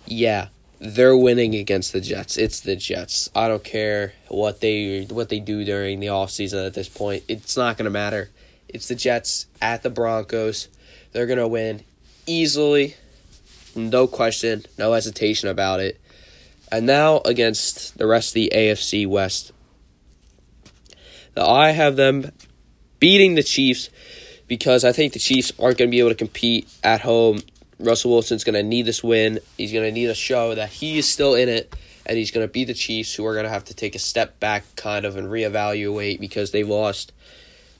Yeah, 0.06 0.48
they're 0.84 1.16
winning 1.16 1.54
against 1.54 1.94
the 1.94 2.00
Jets. 2.00 2.36
It's 2.36 2.60
the 2.60 2.76
Jets. 2.76 3.30
I 3.34 3.48
don't 3.48 3.64
care 3.64 4.12
what 4.28 4.60
they 4.60 5.06
what 5.08 5.30
they 5.30 5.40
do 5.40 5.64
during 5.64 5.98
the 5.98 6.08
offseason 6.08 6.66
at 6.66 6.74
this 6.74 6.90
point. 6.90 7.24
It's 7.26 7.56
not 7.56 7.78
going 7.78 7.86
to 7.86 7.90
matter. 7.90 8.28
It's 8.68 8.88
the 8.88 8.94
Jets 8.94 9.46
at 9.62 9.82
the 9.82 9.88
Broncos. 9.88 10.68
They're 11.12 11.26
going 11.26 11.38
to 11.38 11.48
win 11.48 11.84
easily. 12.26 12.96
no 13.74 14.06
question, 14.06 14.66
no 14.76 14.92
hesitation 14.92 15.48
about 15.48 15.80
it. 15.80 15.98
And 16.70 16.84
now 16.84 17.22
against 17.24 17.96
the 17.96 18.06
rest 18.06 18.30
of 18.30 18.34
the 18.34 18.52
AFC 18.54 19.06
West. 19.06 19.52
Now 21.34 21.48
I 21.48 21.70
have 21.70 21.96
them 21.96 22.30
beating 22.98 23.36
the 23.36 23.42
Chiefs 23.42 23.88
because 24.48 24.84
I 24.84 24.92
think 24.92 25.14
the 25.14 25.18
Chiefs 25.18 25.50
aren't 25.58 25.78
going 25.78 25.88
to 25.88 25.90
be 25.90 26.00
able 26.00 26.10
to 26.10 26.14
compete 26.14 26.68
at 26.82 27.00
home. 27.00 27.40
Russell 27.78 28.12
Wilson's 28.12 28.44
going 28.44 28.54
to 28.54 28.62
need 28.62 28.86
this 28.86 29.02
win. 29.02 29.40
He's 29.56 29.72
going 29.72 29.84
to 29.84 29.92
need 29.92 30.06
to 30.06 30.14
show 30.14 30.54
that 30.54 30.68
he 30.68 30.98
is 30.98 31.08
still 31.08 31.34
in 31.34 31.48
it, 31.48 31.74
and 32.06 32.16
he's 32.16 32.30
going 32.30 32.46
to 32.46 32.52
beat 32.52 32.64
the 32.64 32.74
Chiefs, 32.74 33.14
who 33.14 33.26
are 33.26 33.34
going 33.34 33.44
to 33.44 33.50
have 33.50 33.64
to 33.66 33.74
take 33.74 33.94
a 33.94 33.98
step 33.98 34.38
back, 34.40 34.64
kind 34.76 35.04
of, 35.04 35.16
and 35.16 35.28
reevaluate 35.28 36.20
because 36.20 36.50
they 36.50 36.62
lost 36.62 37.12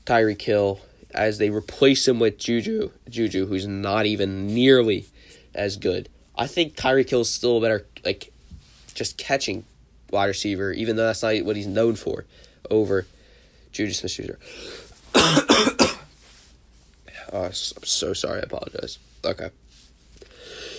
Tyreek 0.07 0.43
Hill 0.43 0.81
as 1.13 1.39
they 1.39 1.51
replace 1.51 2.09
him 2.09 2.19
with 2.19 2.39
Juju, 2.39 2.91
Juju, 3.09 3.47
who's 3.47 3.67
not 3.67 4.07
even 4.07 4.49
nearly 4.49 5.07
as 5.55 5.77
good. 5.77 6.09
I 6.37 6.49
think 6.49 6.75
Tyreek 6.77 7.09
Hill 7.09 7.21
is 7.21 7.31
still 7.31 7.59
a 7.59 7.61
better, 7.61 7.87
like, 8.05 8.33
just 8.95 9.17
catching 9.17 9.65
wide 10.11 10.27
receiver, 10.27 10.73
even 10.73 10.97
though 10.97 11.07
that's 11.07 11.23
not 11.23 11.45
what 11.45 11.57
he's 11.57 11.67
known 11.67 11.95
for, 11.95 12.25
over 12.71 13.07
Juju 13.71 13.93
Smith-Schuster. 13.93 14.39
oh, 17.33 17.45
I'm 17.45 17.53
so 17.53 18.13
sorry. 18.13 18.41
I 18.41 18.43
apologize. 18.43 18.99
Okay. 19.25 19.51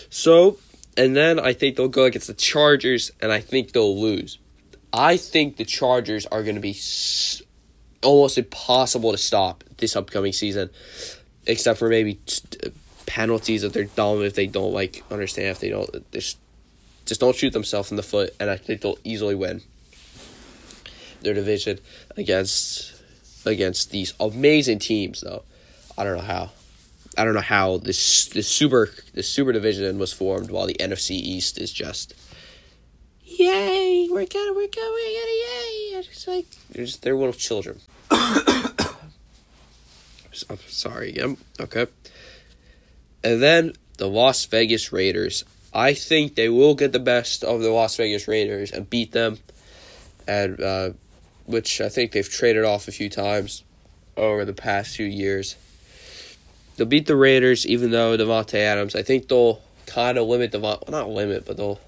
So, 0.09 0.57
and 0.97 1.15
then 1.15 1.39
I 1.39 1.53
think 1.53 1.75
they'll 1.75 1.87
go 1.87 2.05
against 2.05 2.27
the 2.27 2.33
Chargers, 2.33 3.11
and 3.21 3.31
I 3.31 3.39
think 3.39 3.71
they'll 3.71 3.99
lose. 3.99 4.39
I 4.93 5.17
think 5.17 5.57
the 5.57 5.65
Chargers 5.65 6.25
are 6.27 6.41
going 6.43 6.55
to 6.55 6.61
be 6.61 6.77
almost 8.01 8.37
impossible 8.37 9.11
to 9.11 9.17
stop 9.17 9.63
this 9.77 9.95
upcoming 9.95 10.31
season, 10.31 10.69
except 11.45 11.79
for 11.79 11.89
maybe 11.89 12.19
penalties 13.05 13.63
if 13.63 13.73
they're 13.73 13.83
dumb, 13.83 14.23
if 14.23 14.35
they 14.35 14.47
don't 14.47 14.73
like 14.73 15.03
understand, 15.11 15.49
if 15.49 15.59
they 15.59 15.69
don't 15.69 15.93
uh, 15.93 15.99
just 16.11 16.37
just 17.05 17.21
don't 17.21 17.35
shoot 17.35 17.53
themselves 17.53 17.91
in 17.91 17.97
the 17.97 18.03
foot, 18.03 18.33
and 18.39 18.49
I 18.49 18.57
think 18.57 18.81
they'll 18.81 18.97
easily 19.03 19.35
win 19.35 19.61
their 21.21 21.33
division 21.33 21.79
against 22.17 22.93
against 23.45 23.91
these 23.91 24.13
amazing 24.19 24.79
teams. 24.79 25.21
Though 25.21 25.43
I 25.97 26.03
don't 26.03 26.15
know 26.15 26.23
how. 26.23 26.51
I 27.17 27.25
don't 27.25 27.33
know 27.33 27.41
how 27.41 27.77
this 27.77 28.27
this 28.29 28.47
super 28.47 28.89
this 29.13 29.29
super 29.29 29.51
division 29.51 29.97
was 29.97 30.11
formed 30.13 30.51
while 30.51 30.67
the 30.67 30.75
NFC 30.75 31.11
East 31.11 31.57
is 31.57 31.71
just 31.71 32.13
yay 33.23 34.07
we're 34.09 34.25
gonna 34.25 34.53
we're 34.53 34.67
going 34.67 34.91
we're 34.91 35.19
gonna 35.19 35.41
yay 35.45 35.75
it's 35.97 36.27
like 36.27 36.45
they're 36.71 36.85
just 36.85 37.01
they're 37.01 37.15
little 37.15 37.33
children. 37.33 37.79
I'm 40.49 40.59
sorry 40.67 41.09
again. 41.09 41.37
Okay. 41.59 41.87
And 43.23 43.41
then 43.41 43.73
the 43.97 44.07
Las 44.07 44.45
Vegas 44.45 44.91
Raiders. 44.91 45.45
I 45.73 45.93
think 45.93 46.35
they 46.35 46.49
will 46.49 46.75
get 46.75 46.91
the 46.91 46.99
best 46.99 47.43
of 47.43 47.61
the 47.61 47.69
Las 47.69 47.97
Vegas 47.97 48.27
Raiders 48.27 48.71
and 48.71 48.89
beat 48.89 49.11
them, 49.11 49.39
and 50.27 50.59
uh, 50.61 50.89
which 51.45 51.81
I 51.81 51.89
think 51.89 52.11
they've 52.11 52.29
traded 52.29 52.63
off 52.63 52.87
a 52.87 52.91
few 52.91 53.09
times 53.09 53.63
over 54.15 54.45
the 54.45 54.53
past 54.53 54.95
few 54.95 55.05
years. 55.05 55.55
They'll 56.75 56.87
beat 56.87 57.07
the 57.07 57.15
Raiders, 57.15 57.65
even 57.65 57.91
though 57.91 58.17
Davante 58.17 58.55
Adams. 58.55 58.95
I 58.95 59.01
think 59.01 59.27
they'll 59.27 59.61
kind 59.85 60.17
of 60.17 60.27
limit 60.27 60.51
Davante, 60.51 60.87
well, 60.87 61.03
not 61.03 61.09
limit, 61.09 61.45
but 61.45 61.57
they'll 61.57 61.79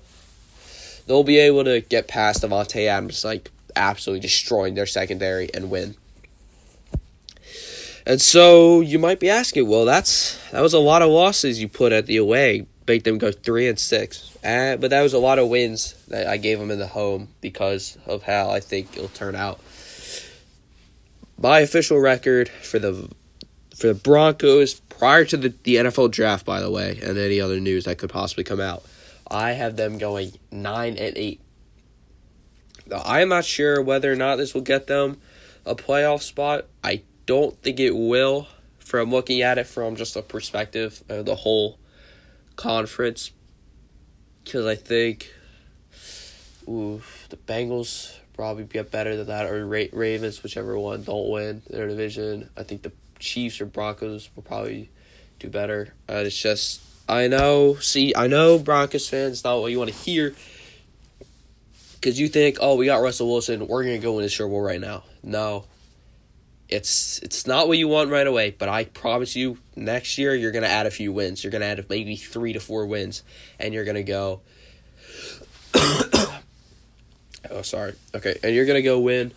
they'll 1.08 1.24
be 1.24 1.40
able 1.40 1.64
to 1.64 1.82
get 1.82 2.08
past 2.08 2.44
Davante 2.44 2.88
Adams, 2.88 3.26
like 3.26 3.52
absolutely 3.76 4.22
destroying 4.22 4.76
their 4.76 4.86
secondary 4.86 5.54
and 5.54 5.70
win. 5.70 5.96
And 8.06 8.22
so 8.22 8.80
you 8.80 9.00
might 9.00 9.20
be 9.20 9.30
asking, 9.30 9.68
well, 9.68 9.84
that's 9.84 10.40
that 10.52 10.62
was 10.62 10.74
a 10.74 10.80
lot 10.80 11.02
of 11.02 11.10
losses 11.10 11.60
you 11.60 11.68
put 11.68 11.92
at 11.92 12.06
the 12.06 12.18
away, 12.18 12.66
make 12.88 13.04
them 13.04 13.18
go 13.18 13.32
three 13.32 13.68
and 13.68 13.78
six. 13.78 14.38
Uh, 14.44 14.78
but 14.78 14.92
that 14.92 15.02
was 15.02 15.14
a 15.14 15.20
lot 15.20 15.40
of 15.40 15.50
wins 15.50 15.94
that 16.08 16.28
I 16.28 16.38
gave 16.38 16.60
them 16.60 16.72
in 16.72 16.80
the 16.80 16.88
home 16.88 17.28
because 17.42 17.98
of 18.06 18.24
how 18.24 18.50
I 18.50 18.62
think 18.62 18.96
it'll 18.96 19.10
turn 19.10 19.36
out. 19.36 19.60
My 21.38 21.60
official 21.60 22.00
record 22.00 22.48
for 22.48 22.80
the 22.80 23.10
for 23.78 23.88
the 23.88 23.94
Broncos 23.94 24.74
prior 24.74 25.24
to 25.26 25.38
the, 25.38 25.54
the 25.64 25.76
NFL 25.76 26.10
draft, 26.10 26.46
by 26.46 26.60
the 26.60 26.72
way, 26.72 27.00
and 27.02 27.16
any 27.16 27.40
other 27.40 27.60
news 27.60 27.86
that 27.86 28.00
could 28.00 28.10
possibly 28.10 28.44
come 28.44 28.60
out, 28.60 28.84
I 29.30 29.52
have 29.52 29.76
them 29.76 30.00
going 30.00 30.32
nine 30.52 30.98
and 30.98 31.16
eight. 31.16 31.42
I 32.92 33.22
am 33.22 33.30
not 33.30 33.46
sure 33.46 33.82
whether 33.82 34.12
or 34.12 34.16
not 34.16 34.38
this 34.38 34.56
will 34.56 34.62
get 34.62 34.88
them 34.88 35.22
a 35.64 35.76
playoff 35.76 36.24
spot. 36.24 36.66
I 36.84 37.04
don't 37.28 37.62
think 37.62 37.80
it 37.80 37.96
will 37.96 38.48
from 38.80 39.12
looking 39.12 39.42
at 39.42 39.60
it 39.60 39.68
from 39.68 39.96
just 39.96 40.16
a 40.16 40.22
perspective 40.22 41.04
of 41.10 41.26
the 41.26 41.36
whole 41.36 41.78
conference 42.56 43.32
because 44.44 44.66
I 44.66 44.76
think 44.76 45.32
ooh, 46.68 47.02
the 47.30 47.38
Bengals 47.38 48.16
probably 48.38 48.64
get 48.64 48.92
better 48.92 49.18
than 49.18 49.28
that 49.28 49.48
or 49.48 49.66
Ra- 49.66 49.92
Ravens 49.92 50.42
whichever 50.44 50.80
one 50.80 51.04
don't 51.04 51.30
win 51.30 51.62
their 51.70 51.88
division. 51.88 52.50
I 52.56 52.64
think 52.64 52.84
the 52.84 52.94
Chiefs 53.20 53.60
or 53.60 53.66
Broncos 53.66 54.30
will 54.36 54.44
probably 54.44 54.90
do 55.40 55.50
better. 55.50 55.94
Uh, 56.08 56.24
it's 56.26 56.40
just 56.40 56.82
I 57.10 57.28
know 57.28 57.76
see 57.76 58.14
I 58.16 58.28
know 58.28 58.60
Broncos 58.60 59.10
fans 59.10 59.44
not 59.44 59.60
what 59.60 59.72
you 59.72 59.80
want 59.80 59.92
to 59.92 59.98
hear 59.98 60.36
because 61.96 62.20
you 62.20 62.30
think 62.30 62.60
oh 62.62 62.76
we 62.76 62.86
got 62.86 63.02
Russell 63.02 63.28
Wilson 63.28 63.68
we're 63.68 63.84
gonna 63.84 63.98
go 63.98 64.14
win 64.14 64.24
the 64.24 64.30
Super 64.30 64.50
Bowl 64.50 64.62
right 64.62 64.80
now. 64.80 65.04
No, 65.24 65.66
it's 66.70 67.20
it's 67.20 67.48
not 67.48 67.68
what 67.68 67.78
you 67.78 67.88
want 67.88 68.10
right 68.10 68.28
away, 68.28 68.52
but 68.52 68.70
I 68.70 68.86
promise 68.86 69.36
you, 69.36 69.58
next 69.76 70.18
year 70.18 70.36
you're 70.36 70.52
gonna 70.52 70.68
add 70.68 70.86
a 70.86 70.92
few 70.92 71.12
wins. 71.12 71.44
You're 71.44 71.52
gonna 71.52 71.66
add 71.66 71.86
maybe 71.90 72.16
three 72.16 72.54
to 72.54 72.60
four 72.60 72.86
wins, 72.86 73.24
and 73.60 73.74
you're 73.74 73.86
gonna 73.86 74.04
go. 74.04 74.42
Oh, 77.50 77.62
sorry. 77.62 77.94
Okay, 78.16 78.38
and 78.44 78.54
you're 78.54 78.66
gonna 78.66 78.82
go 78.82 79.00
win. 79.00 79.32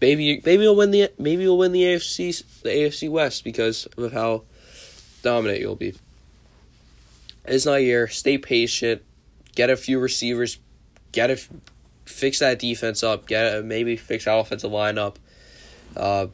Maybe 0.00 0.40
maybe 0.44 0.62
you'll 0.62 0.76
win 0.76 0.90
the 0.90 1.10
maybe 1.18 1.42
you'll 1.42 1.58
win 1.58 1.72
the 1.72 1.82
AFC 1.82 2.62
the 2.62 2.70
AFC 2.70 3.10
West 3.10 3.44
because 3.44 3.86
of 3.96 4.12
how 4.12 4.44
dominant 5.22 5.60
you'll 5.60 5.76
be. 5.76 5.94
It's 7.44 7.66
not 7.66 7.76
your 7.76 8.08
stay 8.08 8.38
patient, 8.38 9.02
get 9.54 9.70
a 9.70 9.76
few 9.76 9.98
receivers, 9.98 10.58
get 11.12 11.30
a 11.30 11.38
fix 12.04 12.40
that 12.40 12.58
defense 12.58 13.02
up, 13.02 13.26
get 13.26 13.56
a, 13.56 13.62
maybe 13.62 13.96
fix 13.96 14.24
that 14.24 14.36
offensive 14.36 14.70
line 14.70 14.98
up. 14.98 15.18
Uh, 15.96 16.26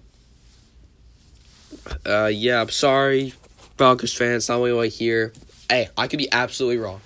uh, 2.05 2.27
yeah, 2.27 2.61
I'm 2.61 2.70
sorry, 2.70 3.35
Broncos 3.77 4.14
fans. 4.14 4.49
Not 4.49 4.61
what 4.61 4.66
you 4.66 4.77
want 4.77 4.90
to 4.92 4.96
hear. 4.96 5.33
Hey, 5.70 5.88
I 5.96 6.09
could 6.09 6.18
be 6.18 6.31
absolutely 6.31 6.79
wrong. 6.79 7.01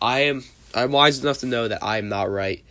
I 0.00 0.20
am. 0.20 0.44
I'm 0.76 0.92
wise 0.92 1.20
enough 1.20 1.38
to 1.38 1.46
know 1.46 1.68
that 1.68 1.82
I 1.82 1.96
am 1.96 2.08
not 2.08 2.30
right. 2.30 2.62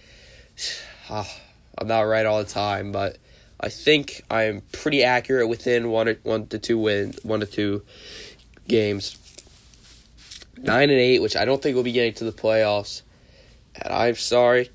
Ah, 1.08 1.30
I'm 1.78 1.88
not 1.88 2.02
right 2.02 2.26
all 2.26 2.40
the 2.40 2.50
time, 2.50 2.92
but 2.92 3.20
I 3.60 3.70
think 3.70 4.24
I 4.28 4.46
am 4.46 4.64
pretty 4.72 5.04
accurate 5.04 5.48
within 5.48 5.90
one 5.92 6.08
or 6.08 6.16
one 6.24 6.48
to 6.48 6.58
two 6.58 6.80
wins, 6.80 7.24
one 7.24 7.42
to 7.42 7.46
two 7.46 7.84
games. 8.68 9.16
Nine 10.58 10.90
and 10.90 11.00
eight, 11.00 11.20
which 11.20 11.36
I 11.36 11.46
don't 11.46 11.62
think 11.62 11.76
we'll 11.76 11.84
be 11.84 11.92
getting 11.92 12.16
to 12.16 12.24
the 12.24 12.32
playoffs. 12.32 13.04
And 13.76 13.94
I'm 13.94 14.16
sorry, 14.16 14.72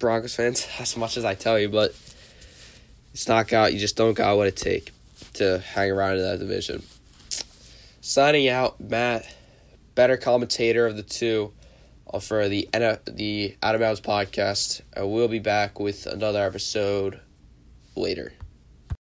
Broncos 0.00 0.34
fans, 0.34 0.66
as 0.80 0.96
much 0.96 1.16
as 1.16 1.24
I 1.24 1.36
tell 1.36 1.56
you, 1.56 1.68
but 1.68 1.94
it's 3.12 3.28
not 3.28 3.46
got 3.46 3.72
you 3.72 3.78
just 3.78 3.96
don't 3.96 4.14
got 4.14 4.36
what 4.36 4.48
it 4.48 4.56
take 4.56 4.90
to 5.34 5.60
hang 5.60 5.92
around 5.92 6.16
in 6.16 6.22
that 6.22 6.40
division. 6.40 6.82
Signing 8.00 8.48
out, 8.48 8.80
Matt, 8.80 9.32
better 9.94 10.16
commentator 10.16 10.84
of 10.84 10.96
the 10.96 11.04
two 11.04 11.52
Uh, 12.14 12.20
for 12.20 12.48
the 12.48 12.68
the 13.06 13.56
Out 13.60 13.74
of 13.74 13.80
Bounds 13.80 14.00
podcast. 14.00 14.82
Uh, 14.96 15.00
I 15.00 15.02
will 15.02 15.26
be 15.26 15.40
back 15.40 15.80
with 15.80 16.06
another 16.06 16.44
episode 16.44 17.20
later. 17.96 18.32